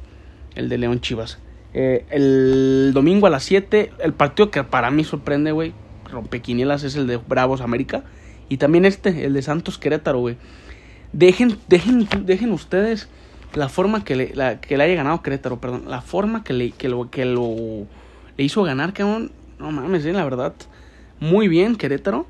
el 0.54 0.68
de 0.68 0.78
León 0.78 1.00
Chivas. 1.00 1.38
Eh, 1.72 2.04
el 2.10 2.90
domingo 2.92 3.26
a 3.26 3.30
las 3.30 3.44
7, 3.44 3.92
el 4.00 4.12
partido 4.12 4.50
que 4.50 4.64
para 4.64 4.90
mí 4.90 5.04
sorprende, 5.04 5.52
güey, 5.52 5.72
rompequinielas, 6.10 6.82
es 6.82 6.96
el 6.96 7.06
de 7.06 7.16
Bravos 7.16 7.60
América. 7.60 8.04
Y 8.48 8.56
también 8.56 8.84
este, 8.84 9.24
el 9.26 9.34
de 9.34 9.42
Santos 9.42 9.78
Querétaro, 9.78 10.18
güey. 10.18 10.36
Dejen, 11.12 11.58
dejen, 11.68 12.08
dejen 12.26 12.52
ustedes 12.52 13.08
la 13.54 13.68
forma 13.68 14.04
que 14.04 14.16
le, 14.16 14.34
la, 14.34 14.60
que 14.60 14.76
le 14.76 14.84
haya 14.84 14.94
ganado 14.94 15.22
Querétaro, 15.22 15.60
perdón, 15.60 15.84
la 15.88 16.02
forma 16.02 16.44
que 16.44 16.52
le, 16.52 16.70
que 16.72 16.88
lo, 16.88 17.10
que 17.10 17.24
lo 17.24 17.86
le 18.36 18.44
hizo 18.44 18.62
ganar, 18.62 18.92
cabrón, 18.92 19.32
no 19.58 19.72
mames, 19.72 20.04
eh, 20.06 20.12
la 20.12 20.24
verdad, 20.24 20.54
muy 21.18 21.48
bien 21.48 21.76
Querétaro. 21.76 22.26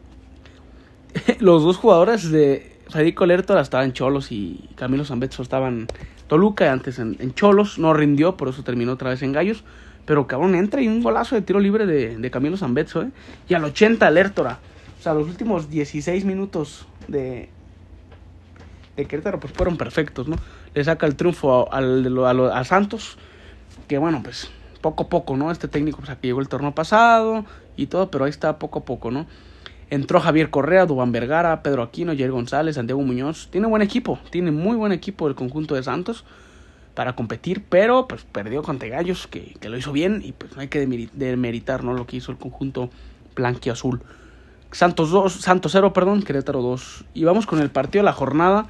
Los 1.41 1.63
dos 1.63 1.77
jugadores 1.77 2.31
de 2.31 2.79
Federico 2.89 3.27
Lertora 3.27 3.61
estaban 3.61 3.93
Cholos 3.93 4.33
y 4.33 4.69
Camilo 4.77 5.05
Zambetso 5.05 5.43
estaban 5.43 5.87
Toluca, 6.27 6.73
antes 6.73 6.99
en, 6.99 7.35
Cholos, 7.35 7.79
no 7.79 7.93
rindió, 7.93 8.37
por 8.37 8.49
eso 8.49 8.63
terminó 8.63 8.93
otra 8.93 9.11
vez 9.11 9.23
en 9.23 9.33
Gallos. 9.33 9.65
Pero 10.07 10.27
cabrón, 10.27 10.55
entra 10.55 10.81
y 10.81 10.89
un 10.89 11.03
golazo 11.03 11.35
de 11.35 11.43
tiro 11.43 11.61
libre 11.61 11.87
de, 11.87 12.31
Camilo 12.31 12.57
Zambetso, 12.57 13.03
¿eh? 13.03 13.11
Y 13.49 13.55
al 13.55 13.65
80 13.65 14.11
Lertora. 14.11 14.59
O 14.99 15.03
sea, 15.03 15.15
los 15.15 15.29
últimos 15.29 15.71
16 15.71 16.25
minutos 16.25 16.87
de, 17.09 17.49
de 18.97 19.05
Querétaro 19.07 19.39
pues 19.41 19.53
fueron 19.53 19.77
perfectos, 19.77 20.29
¿no? 20.29 20.37
le 20.75 20.85
saca 20.85 21.07
el 21.07 21.17
triunfo 21.17 21.73
al, 21.73 22.51
a, 22.53 22.65
Santos, 22.65 23.19
que 23.89 23.99
bueno, 23.99 24.23
pues 24.23 24.51
poco 24.81 25.05
a 25.05 25.09
poco, 25.09 25.37
¿no? 25.37 25.51
Este 25.51 25.69
técnico, 25.69 25.99
pues 25.99 26.11
aquí 26.11 26.29
llegó 26.29 26.41
el 26.41 26.49
torneo 26.49 26.75
pasado 26.75 27.45
y 27.77 27.87
todo, 27.87 28.11
pero 28.11 28.25
ahí 28.25 28.31
está 28.31 28.59
poco 28.59 28.81
a 28.81 28.85
poco, 28.85 29.11
¿no? 29.11 29.27
Entró 29.91 30.21
Javier 30.21 30.51
Correa, 30.51 30.87
Dubán 30.87 31.13
Vergara, 31.13 31.63
Pedro 31.63 31.83
Aquino, 31.83 32.13
Jair 32.13 32.31
González, 32.31 32.77
Santiago 32.77 33.03
Muñoz. 33.03 33.49
Tiene 33.51 33.67
buen 33.67 33.83
equipo, 33.83 34.19
tiene 34.31 34.51
muy 34.51 34.77
buen 34.77 34.93
equipo 34.93 35.29
el 35.29 35.35
conjunto 35.35 35.75
de 35.75 35.83
Santos 35.83 36.25
para 36.95 37.15
competir, 37.15 37.65
pero 37.69 38.07
pues 38.09 38.25
perdió 38.25 38.63
con 38.63 38.79
Gallos, 38.79 39.27
que, 39.27 39.55
que 39.61 39.69
lo 39.69 39.77
hizo 39.77 39.93
bien 39.93 40.23
y 40.25 40.33
pues 40.33 40.55
no 40.55 40.63
hay 40.63 40.69
que 40.69 40.87
demeritar, 40.87 41.85
¿no? 41.85 41.95
Lo 41.95 42.07
que 42.07 42.17
hizo 42.17 42.33
el 42.33 42.39
conjunto 42.39 42.91
blanquiazul. 43.35 44.01
Santos 44.73 45.11
2, 45.11 45.33
Santos 45.33 45.73
0, 45.73 45.93
perdón, 45.93 46.23
Querétaro 46.23 46.63
2. 46.63 47.05
Y 47.15 47.25
vamos 47.25 47.47
con 47.47 47.59
el 47.59 47.71
partido 47.71 48.03
de 48.03 48.07
la 48.07 48.13
jornada 48.13 48.69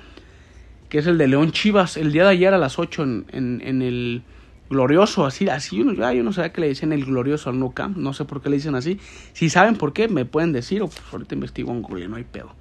que 0.91 0.99
es 0.99 1.07
el 1.07 1.17
de 1.17 1.29
León 1.29 1.53
Chivas, 1.53 1.97
el 1.97 2.13
día 2.13 2.25
de 2.25 2.31
ayer 2.31 2.53
a 2.53 2.59
las 2.59 2.79
8 2.79 3.03
en, 3.05 3.25
en, 3.33 3.81
el 3.81 4.23
glorioso, 4.71 5.27
así, 5.27 5.49
así 5.49 5.77
yo, 5.77 5.93
yo 5.93 6.23
no 6.23 6.33
sabía 6.33 6.53
que 6.53 6.61
le 6.61 6.69
decían 6.69 6.93
el 6.93 7.05
glorioso 7.05 7.51
al 7.51 7.59
No 7.59 7.75
no 7.97 8.13
sé 8.15 8.25
por 8.25 8.41
qué 8.41 8.49
le 8.49 8.57
dicen 8.57 8.77
así. 8.77 8.99
Si 9.33 9.51
saben 9.51 9.77
por 9.77 9.93
qué, 9.93 10.09
me 10.09 10.25
pueden 10.25 10.53
decir, 10.53 10.81
o 10.83 10.89
pues 10.89 11.03
ahorita 11.13 11.35
investigo 11.35 11.73
en 11.73 11.83
Google, 11.83 12.09
no 12.09 12.17
hay 12.17 12.25
pedo. 12.25 12.55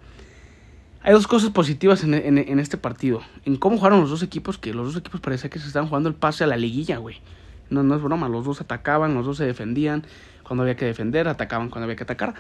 Hay 1.02 1.14
dos 1.14 1.28
cosas 1.28 1.52
positivas 1.52 2.04
en, 2.04 2.60
este 2.60 2.78
partido. 2.78 3.22
En 3.46 3.56
cómo 3.56 3.78
jugaron 3.78 4.02
los 4.02 4.10
dos 4.10 4.22
equipos, 4.22 4.58
que 4.58 4.74
los 4.74 4.88
dos 4.88 4.98
equipos 4.98 5.22
parecía 5.22 5.50
que 5.50 5.60
se 5.60 5.68
estaban 5.68 5.88
jugando 5.88 6.10
el 6.10 6.16
pase 6.16 6.44
a 6.44 6.48
la 6.48 6.58
liguilla, 6.58 6.98
güey. 6.98 7.18
No, 7.70 7.84
no 7.84 7.96
es 7.96 8.02
broma, 8.02 8.28
los 8.28 8.44
dos 8.44 8.60
atacaban, 8.60 9.14
los 9.14 9.26
dos 9.26 9.38
se 9.38 9.46
defendían. 9.46 10.04
Cuando 10.44 10.64
había 10.64 10.76
que 10.76 10.86
defender, 10.86 11.28
atacaban 11.28 11.70
cuando 11.70 11.86
había 11.86 11.96
que 11.96 12.04
atacar. 12.04 12.34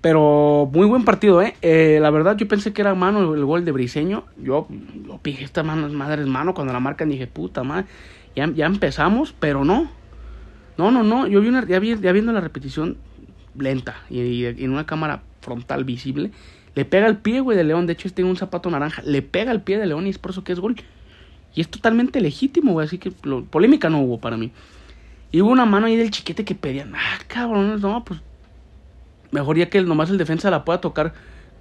Pero 0.00 0.68
muy 0.72 0.86
buen 0.86 1.04
partido, 1.04 1.40
¿eh? 1.40 1.54
¿eh? 1.62 1.98
La 2.00 2.10
verdad, 2.10 2.36
yo 2.36 2.48
pensé 2.48 2.72
que 2.72 2.82
era 2.82 2.94
mano 2.94 3.32
el, 3.32 3.44
gol 3.44 3.64
de 3.64 3.72
Briseño. 3.72 4.24
Yo 4.36 4.66
lo 5.06 5.18
pije, 5.18 5.44
esta 5.44 5.62
mano 5.62 5.88
madre 5.90 6.22
es 6.22 6.28
mano. 6.28 6.52
Cuando 6.52 6.72
la 6.72 6.80
marcan 6.80 7.08
dije, 7.08 7.26
puta 7.26 7.62
madre, 7.62 7.86
ya, 8.36 8.50
ya 8.52 8.66
empezamos, 8.66 9.34
pero 9.38 9.64
no. 9.64 9.90
No, 10.76 10.90
no, 10.90 11.02
no. 11.02 11.26
Yo 11.26 11.40
vi 11.40 11.48
una, 11.48 11.66
ya, 11.66 11.78
vi, 11.78 11.98
ya 11.98 12.12
viendo 12.12 12.32
la 12.32 12.40
repetición 12.40 12.96
lenta 13.56 13.96
y, 14.10 14.44
en 14.44 14.70
una 14.70 14.86
cámara 14.86 15.22
frontal 15.40 15.84
visible. 15.84 16.30
Le 16.74 16.84
pega 16.84 17.06
el 17.06 17.18
pie, 17.18 17.40
güey, 17.40 17.56
de 17.56 17.64
León. 17.64 17.86
De 17.86 17.92
hecho, 17.92 18.08
este 18.08 18.16
tiene 18.16 18.30
un 18.30 18.36
zapato 18.36 18.70
naranja. 18.70 19.02
Le 19.02 19.22
pega 19.22 19.52
el 19.52 19.60
pie 19.60 19.78
de 19.78 19.86
León 19.86 20.06
y 20.06 20.10
es 20.10 20.18
por 20.18 20.32
eso 20.32 20.42
que 20.42 20.52
es 20.52 20.60
gol. 20.60 20.76
Y 21.54 21.60
es 21.60 21.68
totalmente 21.68 22.20
legítimo, 22.20 22.72
güey. 22.72 22.86
Así 22.86 22.98
que 22.98 23.12
polémica 23.12 23.88
no 23.88 24.00
hubo 24.00 24.18
para 24.18 24.36
mí. 24.36 24.50
Y 25.30 25.40
hubo 25.40 25.50
una 25.50 25.66
mano 25.66 25.86
ahí 25.86 25.96
del 25.96 26.10
chiquete 26.10 26.44
que 26.44 26.54
pedían, 26.54 26.94
ah, 26.94 27.18
cabrón, 27.26 27.80
no, 27.80 28.04
pues 28.04 28.20
Mejor 29.34 29.58
ya 29.58 29.68
que 29.68 29.82
nomás 29.82 30.10
el 30.10 30.16
defensa 30.16 30.48
la 30.48 30.64
pueda 30.64 30.80
tocar 30.80 31.12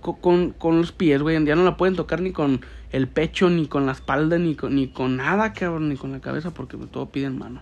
con, 0.03 0.51
con, 0.51 0.77
los 0.77 0.91
pies, 0.91 1.21
güey. 1.21 1.43
Ya 1.45 1.55
no 1.55 1.63
la 1.63 1.77
pueden 1.77 1.95
tocar 1.95 2.21
ni 2.21 2.31
con 2.31 2.61
el 2.91 3.07
pecho, 3.07 3.49
ni 3.49 3.67
con 3.67 3.85
la 3.85 3.93
espalda, 3.93 4.37
ni 4.37 4.55
con, 4.55 4.75
ni 4.75 4.87
con 4.87 5.17
nada, 5.17 5.53
cabrón, 5.53 5.89
ni 5.89 5.95
con 5.95 6.11
la 6.11 6.19
cabeza, 6.19 6.53
porque 6.53 6.77
todo 6.77 7.09
piden 7.09 7.37
mano. 7.37 7.61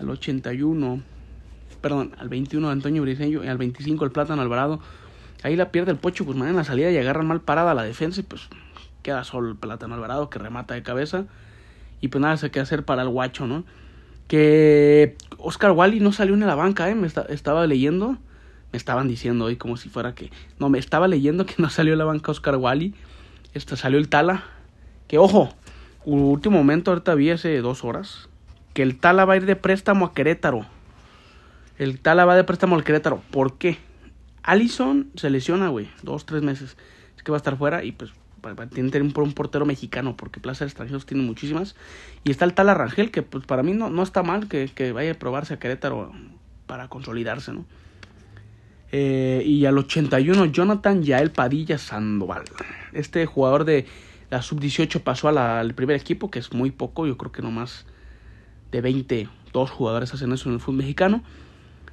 Al 0.00 0.10
81, 0.10 1.02
perdón, 1.80 2.12
al 2.18 2.28
21 2.28 2.70
Antonio 2.70 3.02
Briseño 3.02 3.44
y 3.44 3.48
al 3.48 3.58
25 3.58 4.04
el 4.04 4.10
Plátano 4.10 4.42
Alvarado. 4.42 4.80
Ahí 5.42 5.56
la 5.56 5.70
pierde 5.70 5.92
el 5.92 5.98
Pocho 5.98 6.24
Guzmán 6.24 6.48
en 6.48 6.56
la 6.56 6.64
salida 6.64 6.90
y 6.90 6.96
agarran 6.96 7.26
mal 7.26 7.40
parada 7.40 7.74
la 7.74 7.82
defensa 7.82 8.20
y 8.20 8.22
pues 8.22 8.48
queda 9.02 9.24
solo 9.24 9.48
el 9.48 9.56
Plátano 9.56 9.94
Alvarado 9.94 10.30
que 10.30 10.38
remata 10.38 10.74
de 10.74 10.82
cabeza. 10.82 11.26
Y 12.00 12.08
pues 12.08 12.22
nada 12.22 12.36
se 12.36 12.50
queda 12.50 12.62
hacer 12.62 12.84
para 12.84 13.02
el 13.02 13.08
guacho, 13.08 13.46
¿no? 13.46 13.64
Que 14.26 15.16
Oscar 15.38 15.72
Wally 15.72 16.00
no 16.00 16.12
salió 16.12 16.34
en 16.34 16.40
la 16.40 16.54
banca, 16.54 16.88
¿eh? 16.88 16.94
Me 16.94 17.06
estaba 17.06 17.66
leyendo 17.66 18.18
me 18.72 18.78
estaban 18.78 19.06
diciendo 19.06 19.44
hoy 19.44 19.56
como 19.56 19.76
si 19.76 19.88
fuera 19.88 20.14
que... 20.14 20.30
No, 20.58 20.70
me 20.70 20.78
estaba 20.78 21.06
leyendo 21.06 21.44
que 21.46 21.54
no 21.58 21.68
salió 21.70 21.94
la 21.94 22.04
banca 22.04 22.32
Oscar 22.32 22.56
Wally. 22.56 22.94
Esta 23.52 23.76
salió 23.76 23.98
el 23.98 24.08
Tala. 24.08 24.44
Que 25.08 25.18
ojo, 25.18 25.54
último 26.04 26.58
momento, 26.58 26.90
ahorita 26.90 27.14
vi 27.14 27.30
hace 27.30 27.60
dos 27.60 27.84
horas, 27.84 28.28
que 28.72 28.82
el 28.82 28.98
Tala 28.98 29.26
va 29.26 29.34
a 29.34 29.36
ir 29.36 29.44
de 29.44 29.56
préstamo 29.56 30.06
a 30.06 30.14
Querétaro. 30.14 30.64
El 31.78 32.00
Tala 32.00 32.24
va 32.24 32.34
de 32.34 32.44
préstamo 32.44 32.76
al 32.76 32.84
Querétaro. 32.84 33.22
¿Por 33.30 33.58
qué? 33.58 33.78
Allison 34.42 35.10
se 35.14 35.28
lesiona, 35.28 35.68
güey, 35.68 35.90
dos, 36.02 36.24
tres 36.24 36.42
meses. 36.42 36.76
Es 37.16 37.22
que 37.22 37.30
va 37.30 37.36
a 37.36 37.40
estar 37.40 37.58
fuera 37.58 37.84
y 37.84 37.92
pues 37.92 38.12
tiene 38.72 38.88
que 38.88 38.98
tener 38.98 39.02
un, 39.02 39.32
portero 39.32 39.64
mexicano 39.66 40.16
porque 40.16 40.40
plazas 40.40 40.66
extranjeros 40.66 41.04
tiene 41.04 41.22
muchísimas. 41.22 41.76
Y 42.24 42.30
está 42.30 42.46
el 42.46 42.54
Tala 42.54 42.72
Rangel, 42.72 43.10
que 43.10 43.22
pues 43.22 43.44
para 43.44 43.62
mí 43.62 43.72
no, 43.74 43.90
no 43.90 44.02
está 44.02 44.22
mal 44.22 44.48
que, 44.48 44.70
que 44.74 44.92
vaya 44.92 45.12
a 45.12 45.14
probarse 45.14 45.54
a 45.54 45.58
Querétaro 45.58 46.12
para 46.66 46.88
consolidarse, 46.88 47.52
¿no? 47.52 47.66
Eh, 48.92 49.42
y 49.44 49.64
al 49.64 49.78
81, 49.78 50.46
Jonathan 50.46 51.02
Yael 51.02 51.30
Padilla 51.30 51.78
Sandoval. 51.78 52.44
Este 52.92 53.24
jugador 53.26 53.64
de 53.64 53.86
la 54.30 54.42
sub-18 54.42 55.00
pasó 55.00 55.28
al 55.28 55.74
primer 55.74 55.96
equipo, 55.96 56.30
que 56.30 56.38
es 56.38 56.52
muy 56.52 56.70
poco, 56.70 57.06
yo 57.06 57.16
creo 57.16 57.32
que 57.32 57.42
no 57.42 57.50
más 57.50 57.86
de 58.70 58.80
20 58.80 59.28
Dos 59.52 59.70
jugadores 59.70 60.14
hacen 60.14 60.32
eso 60.32 60.48
en 60.48 60.54
el 60.54 60.60
fútbol 60.60 60.78
mexicano. 60.78 61.22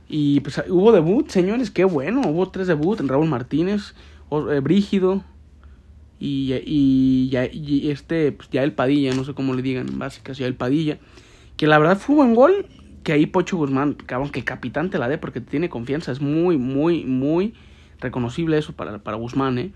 Y 0.07 0.39
pues 0.39 0.61
hubo 0.69 0.91
debut, 0.91 1.29
señores, 1.29 1.69
qué 1.69 1.83
bueno. 1.83 2.21
Hubo 2.25 2.49
tres 2.49 2.67
debut, 2.67 2.99
Raúl 3.01 3.27
Martínez, 3.27 3.95
eh, 4.31 4.59
Brígido 4.61 5.23
y, 6.19 6.53
y, 6.53 7.89
este, 7.89 8.31
pues 8.31 8.49
ya 8.49 8.63
el 8.63 8.73
Padilla, 8.73 9.13
no 9.13 9.23
sé 9.23 9.33
cómo 9.33 9.53
le 9.53 9.61
digan, 9.61 9.99
básicas, 9.99 10.37
ya 10.37 10.47
el 10.47 10.55
Padilla. 10.55 10.99
Que 11.57 11.67
la 11.67 11.77
verdad 11.77 11.97
fue 11.97 12.15
buen 12.15 12.33
gol. 12.33 12.65
Que 13.09 13.13
ahí 13.13 13.25
Pocho 13.25 13.57
Guzmán, 13.57 13.95
cabrón, 13.95 14.29
que 14.29 14.37
el 14.37 14.45
capitán 14.45 14.91
te 14.91 14.99
la 14.99 15.09
dé 15.09 15.17
porque 15.17 15.41
tiene 15.41 15.67
confianza. 15.67 16.11
Es 16.11 16.21
muy, 16.21 16.59
muy, 16.59 17.05
muy 17.05 17.55
reconocible 17.99 18.55
eso 18.59 18.73
para, 18.73 18.99
para 18.99 19.17
Guzmán, 19.17 19.57
¿eh? 19.57 19.71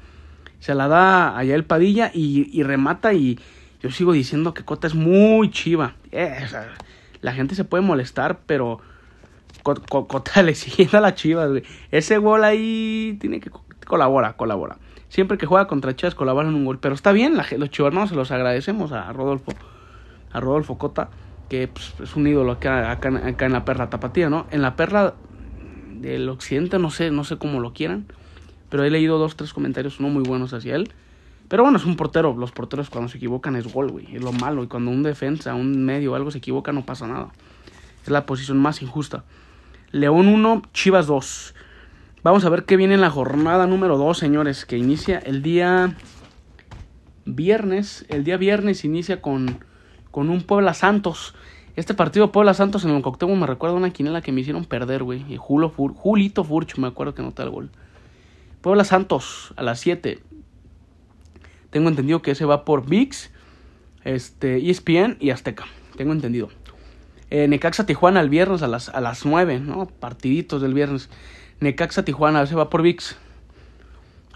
Se 0.59 0.75
la 0.75 0.87
da 0.87 1.35
allá 1.35 1.55
el 1.55 1.65
Padilla 1.65 2.11
y, 2.13 2.61
remata 2.61 3.11
y 3.15 3.39
yo 3.81 3.89
sigo 3.89 4.11
diciendo 4.13 4.53
que 4.53 4.63
Cota 4.63 4.85
es 4.85 4.93
muy 4.93 5.49
chiva. 5.49 5.95
Eh, 6.11 6.45
la 7.21 7.33
gente 7.33 7.55
se 7.55 7.63
puede 7.63 7.81
molestar, 7.81 8.41
pero 8.45 8.81
Cota 9.63 10.43
le 10.43 10.53
sigue 10.53 10.95
a 10.95 11.01
la 11.01 11.15
chiva. 11.15 11.47
Ese 11.89 12.19
gol 12.19 12.43
ahí 12.43 13.17
tiene 13.19 13.39
que 13.39 13.49
colabora, 13.87 14.33
colabora. 14.33 14.77
Siempre 15.09 15.39
que 15.39 15.47
juega 15.47 15.65
contra 15.65 15.95
Chivas 15.95 16.13
colabora 16.13 16.49
en 16.49 16.53
un 16.53 16.65
gol. 16.65 16.77
Pero 16.77 16.93
está 16.93 17.11
bien, 17.11 17.35
la, 17.35 17.47
los 17.57 17.71
chivarmanos 17.71 18.09
se 18.09 18.15
los 18.15 18.29
agradecemos 18.29 18.91
a 18.91 19.11
Rodolfo, 19.11 19.53
a 20.31 20.39
Rodolfo 20.39 20.77
Cota, 20.77 21.09
que 21.53 21.67
pues, 21.67 21.93
es 22.01 22.15
un 22.15 22.25
ídolo 22.25 22.53
acá, 22.53 22.97
en 23.03 23.51
la 23.53 23.63
perla 23.63 23.91
tapatía, 23.91 24.27
¿no? 24.27 24.47
En 24.49 24.63
la 24.63 24.75
perla 24.75 25.13
del 25.93 26.27
occidente, 26.29 26.79
no 26.79 26.89
sé, 26.89 27.11
no 27.11 27.23
sé 27.23 27.37
cómo 27.37 27.59
lo 27.59 27.73
quieran. 27.73 28.07
Pero 28.69 28.83
he 28.83 28.89
leído 28.89 29.19
dos, 29.19 29.35
tres 29.35 29.53
comentarios 29.53 29.99
no 29.99 30.09
muy 30.09 30.23
buenos 30.23 30.51
hacia 30.55 30.75
él. 30.75 30.91
Pero 31.49 31.61
bueno, 31.61 31.77
es 31.77 31.85
un 31.85 31.95
portero. 31.95 32.35
Los 32.35 32.51
porteros 32.51 32.89
cuando 32.89 33.07
se 33.07 33.17
equivocan 33.17 33.55
es 33.55 33.71
gol, 33.71 33.91
güey. 33.91 34.15
Es 34.15 34.23
lo 34.23 34.31
malo. 34.31 34.63
Y 34.63 34.67
cuando 34.67 34.89
un 34.89 35.03
defensa, 35.03 35.53
un 35.53 35.85
medio 35.85 36.13
o 36.13 36.15
algo 36.15 36.31
se 36.31 36.39
equivoca, 36.39 36.71
no 36.71 36.87
pasa 36.87 37.05
nada. 37.05 37.27
Es 38.01 38.09
la 38.09 38.25
posición 38.25 38.57
más 38.57 38.81
injusta. 38.81 39.23
León 39.91 40.29
1, 40.29 40.63
Chivas 40.73 41.05
2. 41.05 41.53
Vamos 42.23 42.45
a 42.45 42.49
ver 42.49 42.65
qué 42.65 42.77
viene 42.77 42.95
en 42.95 43.01
la 43.01 43.11
jornada 43.11 43.67
número 43.67 43.99
2, 43.99 44.17
señores. 44.17 44.65
Que 44.65 44.79
inicia 44.79 45.19
el 45.19 45.43
día 45.43 45.95
viernes. 47.25 48.07
El 48.09 48.23
día 48.23 48.37
viernes 48.37 48.83
inicia 48.85 49.21
con, 49.21 49.59
con 50.13 50.29
un 50.29 50.43
Puebla 50.43 50.75
Santos. 50.75 51.33
Este 51.75 51.95
partido 51.95 52.31
Puebla 52.31 52.53
Santos 52.53 52.85
en 52.85 52.91
el 52.91 53.01
Coctebo 53.01 53.35
me 53.35 53.47
recuerda 53.47 53.75
una 53.75 53.89
quinela 53.89 54.21
que 54.21 54.31
me 54.31 54.41
hicieron 54.41 54.63
perder, 54.63 55.01
güey. 55.01 55.25
Y 55.27 55.37
Julito 55.37 56.43
Furch, 56.43 56.77
me 56.77 56.87
acuerdo 56.87 57.15
que 57.15 57.23
notó 57.23 57.41
el 57.41 57.49
gol. 57.49 57.71
Puebla 58.61 58.83
Santos 58.83 59.55
a 59.55 59.63
las 59.63 59.79
7. 59.79 60.19
Tengo 61.71 61.89
entendido 61.89 62.21
que 62.21 62.29
ese 62.29 62.45
va 62.45 62.63
por 62.63 62.87
VIX, 62.87 63.31
este, 64.03 64.69
ESPN 64.69 65.17
y 65.19 65.31
Azteca. 65.31 65.65
Tengo 65.97 66.13
entendido. 66.13 66.49
Eh, 67.31 67.47
Necaxa 67.47 67.87
Tijuana 67.87 68.21
el 68.21 68.29
viernes 68.29 68.61
a 68.61 68.67
las, 68.67 68.89
a 68.89 69.01
las 69.01 69.25
9, 69.25 69.61
¿no? 69.61 69.87
Partiditos 69.87 70.61
del 70.61 70.75
viernes. 70.75 71.09
Necaxa 71.59 72.05
Tijuana, 72.05 72.43
ese 72.43 72.53
va 72.53 72.69
por 72.69 72.83
VIX. 72.83 73.17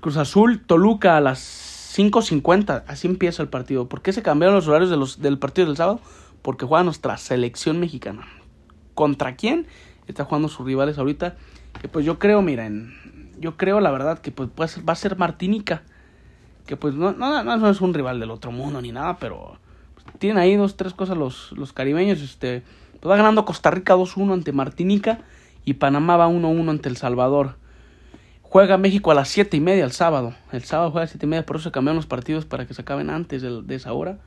Cruz 0.02 0.18
Azul 0.18 0.60
Toluca 0.66 1.18
a 1.18 1.22
las 1.22 1.67
5.50. 1.98 2.84
Así 2.88 3.08
empieza 3.08 3.42
el 3.42 3.50
partido. 3.50 3.90
¿Por 3.90 4.02
qué 4.02 4.14
se 4.14 4.22
cambiaron 4.22 4.56
los 4.56 4.68
horarios 4.68 4.90
de 4.90 4.98
los, 4.98 5.22
del 5.22 5.40
partido 5.40 5.68
del 5.68 5.78
sábado? 5.78 6.00
Porque 6.42 6.66
juega 6.66 6.84
nuestra 6.84 7.18
selección 7.18 7.80
mexicana. 7.80 8.28
¿Contra 8.94 9.36
quién? 9.36 9.68
Está 10.08 10.26
jugando 10.26 10.48
sus 10.48 10.66
rivales 10.66 10.98
ahorita. 10.98 11.36
Que 11.82 11.88
pues 11.88 12.06
yo 12.06 12.20
creo, 12.20 12.42
miren, 12.42 12.94
yo 13.40 13.58
creo 13.58 13.80
la 13.80 13.92
verdad 13.92 14.20
que 14.20 14.32
pues 14.32 14.50
va 14.50 14.94
a 14.94 14.96
ser 14.96 15.18
Martinica 15.18 15.84
que 16.68 16.76
pues 16.76 16.94
no, 16.94 17.14
no, 17.14 17.44
no, 17.44 17.70
es 17.70 17.82
un 17.82 17.94
rival 17.94 18.20
del 18.20 18.30
otro 18.30 18.52
mundo 18.52 18.80
ni 18.82 18.92
nada, 18.92 19.18
pero 19.18 19.58
pues, 19.96 20.06
tienen 20.20 20.38
ahí 20.38 20.56
dos, 20.56 20.76
tres 20.76 20.94
cosas 20.94 21.18
los, 21.18 21.54
los 21.54 21.74
caribeños. 21.74 22.22
Este, 22.22 22.62
pues, 23.00 23.10
va 23.10 23.16
ganando 23.16 23.46
Costa 23.46 23.72
Rica 23.72 23.96
2-1 23.96 24.34
ante 24.34 24.52
Martinica 24.52 25.22
y 25.66 25.76
Panamá 25.76 26.18
va 26.18 26.28
1-1 26.28 26.70
ante 26.70 26.90
El 26.90 26.98
Salvador. 26.98 27.56
Juega 28.50 28.78
México 28.78 29.12
a 29.12 29.14
las 29.14 29.28
7 29.28 29.58
y 29.58 29.60
media 29.60 29.84
el 29.84 29.92
sábado. 29.92 30.34
El 30.54 30.64
sábado 30.64 30.92
juega 30.92 31.02
a 31.02 31.04
las 31.04 31.12
7 31.12 31.26
y 31.26 31.30
media, 31.30 31.46
por 31.46 31.58
eso 31.58 31.66
se 31.66 31.72
cambiaron 31.72 31.98
los 31.98 32.06
partidos 32.06 32.46
para 32.46 32.66
que 32.66 32.74
se 32.74 32.82
acaben 32.82 33.10
antes 33.10 33.42
de, 33.42 33.76
esa 33.76 33.92
hora. 33.92 34.20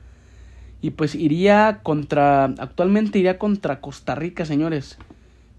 Y 0.79 0.91
pues 0.91 1.15
iría 1.15 1.79
contra, 1.81 2.45
actualmente 2.45 3.17
iría 3.17 3.39
contra 3.39 3.81
Costa 3.81 4.13
Rica, 4.13 4.45
señores. 4.45 4.99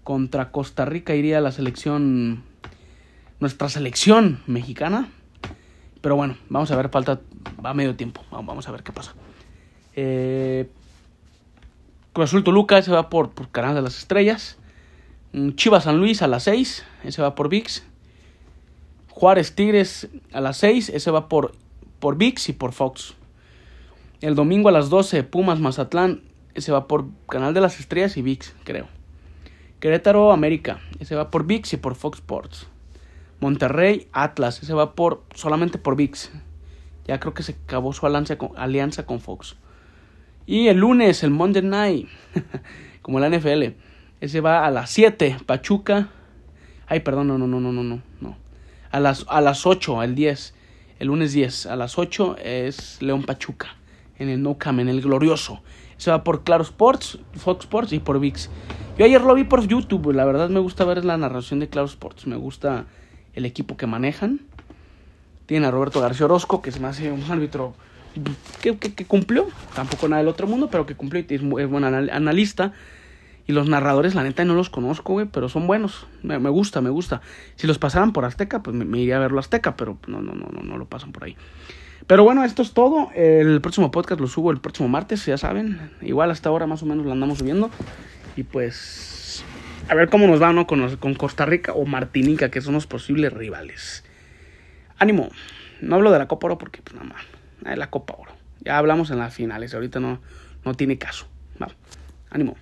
Contra 0.05 0.51
Costa 0.51 0.85
Rica 0.85 1.13
iría 1.13 1.41
la 1.41 1.51
selección, 1.51 2.43
nuestra 3.41 3.67
selección 3.67 4.39
mexicana. 4.47 5.09
Pero 5.99 6.15
bueno, 6.15 6.37
vamos 6.47 6.71
a 6.71 6.77
ver, 6.77 6.87
falta, 6.87 7.19
va 7.63 7.73
medio 7.73 7.95
tiempo. 7.95 8.21
Vamos 8.31 8.67
a 8.69 8.71
ver 8.71 8.83
qué 8.83 8.93
pasa. 8.93 9.13
Eh, 9.95 10.69
Cruz 12.13 12.29
Azul 12.29 12.45
Toluca, 12.45 12.77
ese 12.77 12.91
va 12.91 13.09
por, 13.09 13.31
por 13.31 13.49
Canal 13.49 13.75
de 13.75 13.81
las 13.81 13.97
Estrellas. 13.97 14.57
Mm, 15.33 15.51
Chivas 15.51 15.83
San 15.83 15.97
Luis 15.97 16.21
a 16.21 16.27
las 16.27 16.43
6, 16.43 16.85
ese 17.03 17.21
va 17.21 17.35
por 17.35 17.49
VIX. 17.49 17.92
Juárez 19.15 19.53
Tigres 19.53 20.09
a 20.31 20.41
las 20.41 20.57
6, 20.57 20.89
ese 20.89 21.11
va 21.11 21.29
por, 21.29 21.53
por 21.99 22.17
VIX 22.17 22.49
y 22.49 22.53
por 22.53 22.73
Fox. 22.73 23.13
El 24.21 24.33
domingo 24.33 24.69
a 24.69 24.71
las 24.71 24.89
12, 24.89 25.23
Pumas 25.23 25.59
Mazatlán, 25.59 26.23
ese 26.55 26.71
va 26.71 26.87
por 26.87 27.05
Canal 27.29 27.53
de 27.53 27.61
las 27.61 27.79
Estrellas 27.79 28.17
y 28.17 28.23
VIX, 28.23 28.55
creo. 28.63 28.87
Querétaro 29.79 30.31
América, 30.31 30.79
ese 30.99 31.15
va 31.15 31.29
por 31.29 31.45
VIX 31.45 31.73
y 31.73 31.77
por 31.77 31.93
Fox 31.93 32.17
Sports. 32.17 32.67
Monterrey, 33.39 34.07
Atlas. 34.13 34.63
Ese 34.63 34.73
va 34.73 34.95
por 34.95 35.23
solamente 35.35 35.77
por 35.77 35.95
VIX. 35.95 36.31
Ya 37.05 37.19
creo 37.19 37.35
que 37.35 37.43
se 37.43 37.51
acabó 37.51 37.93
su 37.93 38.07
alianza 38.07 38.37
con, 38.37 38.51
alianza 38.57 39.05
con 39.05 39.19
Fox. 39.19 39.57
Y 40.47 40.69
el 40.69 40.77
lunes, 40.77 41.23
el 41.23 41.29
Monday 41.29 41.61
Night, 41.61 42.07
como 43.03 43.19
la 43.19 43.29
NFL. 43.29 43.75
Ese 44.21 44.41
va 44.41 44.65
a 44.65 44.71
las 44.71 44.89
7, 44.89 45.37
Pachuca. 45.45 46.09
Ay, 46.87 47.01
perdón, 47.01 47.27
no, 47.27 47.37
no, 47.37 47.45
no, 47.45 47.59
no, 47.59 47.71
no, 47.71 47.83
no. 47.83 48.01
A 48.93 48.99
las, 48.99 49.25
a 49.27 49.41
las 49.41 49.65
8, 49.65 50.03
el 50.03 50.13
10. 50.13 50.53
El 50.99 51.07
lunes 51.07 51.33
10, 51.33 51.65
a 51.65 51.75
las 51.75 51.97
8 51.97 52.37
es 52.37 53.01
León 53.01 53.23
Pachuca. 53.23 53.75
En 54.19 54.29
el 54.29 54.43
No 54.43 54.59
Cam, 54.59 54.79
en 54.79 54.87
el 54.87 55.01
glorioso. 55.01 55.63
Ese 55.97 56.11
va 56.11 56.23
por 56.23 56.43
Claro 56.43 56.61
Sports, 56.61 57.17
Fox 57.35 57.65
Sports 57.65 57.91
y 57.91 57.97
por 57.97 58.19
VIX. 58.19 58.51
Yo 58.99 59.05
ayer 59.05 59.19
lo 59.21 59.33
vi 59.33 59.45
por 59.45 59.67
YouTube. 59.67 60.13
La 60.13 60.25
verdad 60.25 60.49
me 60.49 60.59
gusta 60.59 60.85
ver 60.85 61.03
la 61.03 61.17
narración 61.17 61.59
de 61.59 61.69
Claro 61.69 61.87
Sports. 61.87 62.27
Me 62.27 62.35
gusta 62.35 62.85
el 63.33 63.45
equipo 63.45 63.77
que 63.77 63.87
manejan. 63.87 64.41
Tienen 65.47 65.67
a 65.67 65.71
Roberto 65.71 65.99
García 65.99 66.27
Orozco, 66.27 66.61
que 66.61 66.69
es 66.69 66.79
más 66.79 66.99
un 66.99 67.23
árbitro 67.31 67.73
que, 68.61 69.05
cumplió, 69.07 69.47
tampoco 69.73 70.07
nada 70.07 70.21
del 70.21 70.29
otro 70.29 70.45
mundo, 70.45 70.69
pero 70.69 70.85
que 70.85 70.93
cumplió 70.93 71.25
y 71.27 71.33
es, 71.33 71.41
buen 71.41 71.83
analista. 71.83 72.73
Y 73.45 73.51
los 73.51 73.67
narradores, 73.67 74.15
la 74.15 74.23
neta, 74.23 74.45
no 74.45 74.55
los 74.55 74.69
conozco, 74.69 75.13
güey, 75.13 75.25
pero 75.25 75.49
son 75.49 75.67
buenos. 75.67 76.07
Me, 76.21 76.37
gusta, 76.37 76.79
me 76.81 76.89
gusta. 76.89 77.21
Si 77.55 77.67
los 77.67 77.77
pasaran 77.77 78.13
por 78.13 78.23
Azteca, 78.23 78.63
pues 78.63 78.75
me, 78.75 78.97
iría 78.99 79.17
a 79.17 79.19
verlo 79.19 79.39
Azteca, 79.39 79.75
pero 79.75 79.97
no, 80.07 80.21
no, 80.21 80.33
no, 80.33 80.47
no, 80.47 80.61
no 80.61 80.77
lo 80.77 80.85
pasan 80.85 81.11
por 81.11 81.25
ahí. 81.25 81.35
Pero 82.07 82.23
bueno, 82.23 82.43
esto 82.43 82.61
es 82.61 82.73
todo. 82.73 83.09
El 83.15 83.59
próximo 83.61 83.91
podcast 83.91 84.19
lo 84.21 84.27
subo 84.27 84.51
el 84.51 84.59
próximo 84.59 84.87
martes, 84.89 85.25
ya 85.25 85.37
saben. 85.37 85.91
Igual 86.01 86.31
hasta 86.31 86.49
ahora 86.49 86.67
más 86.67 86.83
o 86.83 86.85
menos 86.85 87.05
lo 87.05 87.11
andamos 87.11 87.39
subiendo. 87.39 87.69
Y 88.35 88.43
pues 88.43 89.43
a 89.89 89.95
ver 89.95 90.09
cómo 90.09 90.27
nos 90.27 90.41
va, 90.41 90.53
¿no? 90.53 90.65
Con, 90.67 90.95
con 90.97 91.13
Costa 91.13 91.45
Rica 91.45 91.73
o 91.73 91.85
Martinica, 91.85 92.49
que 92.49 92.61
son 92.61 92.73
los 92.73 92.87
posibles 92.87 93.33
rivales. 93.33 94.03
Ánimo. 94.97 95.29
No 95.81 95.95
hablo 95.95 96.11
de 96.11 96.19
la 96.19 96.27
Copa 96.27 96.47
Oro 96.47 96.57
porque, 96.57 96.81
pues 96.81 96.95
nada 96.95 97.07
más. 97.07 97.77
La 97.77 97.89
Copa 97.89 98.15
Oro. 98.17 98.31
Ya 98.61 98.77
hablamos 98.77 99.11
en 99.11 99.19
las 99.19 99.33
finales. 99.33 99.73
Ahorita 99.73 99.99
no, 99.99 100.21
no 100.63 100.73
tiene 100.75 100.97
caso. 100.97 101.27
Vamos. 101.59 101.75
Ánimo. 102.29 102.55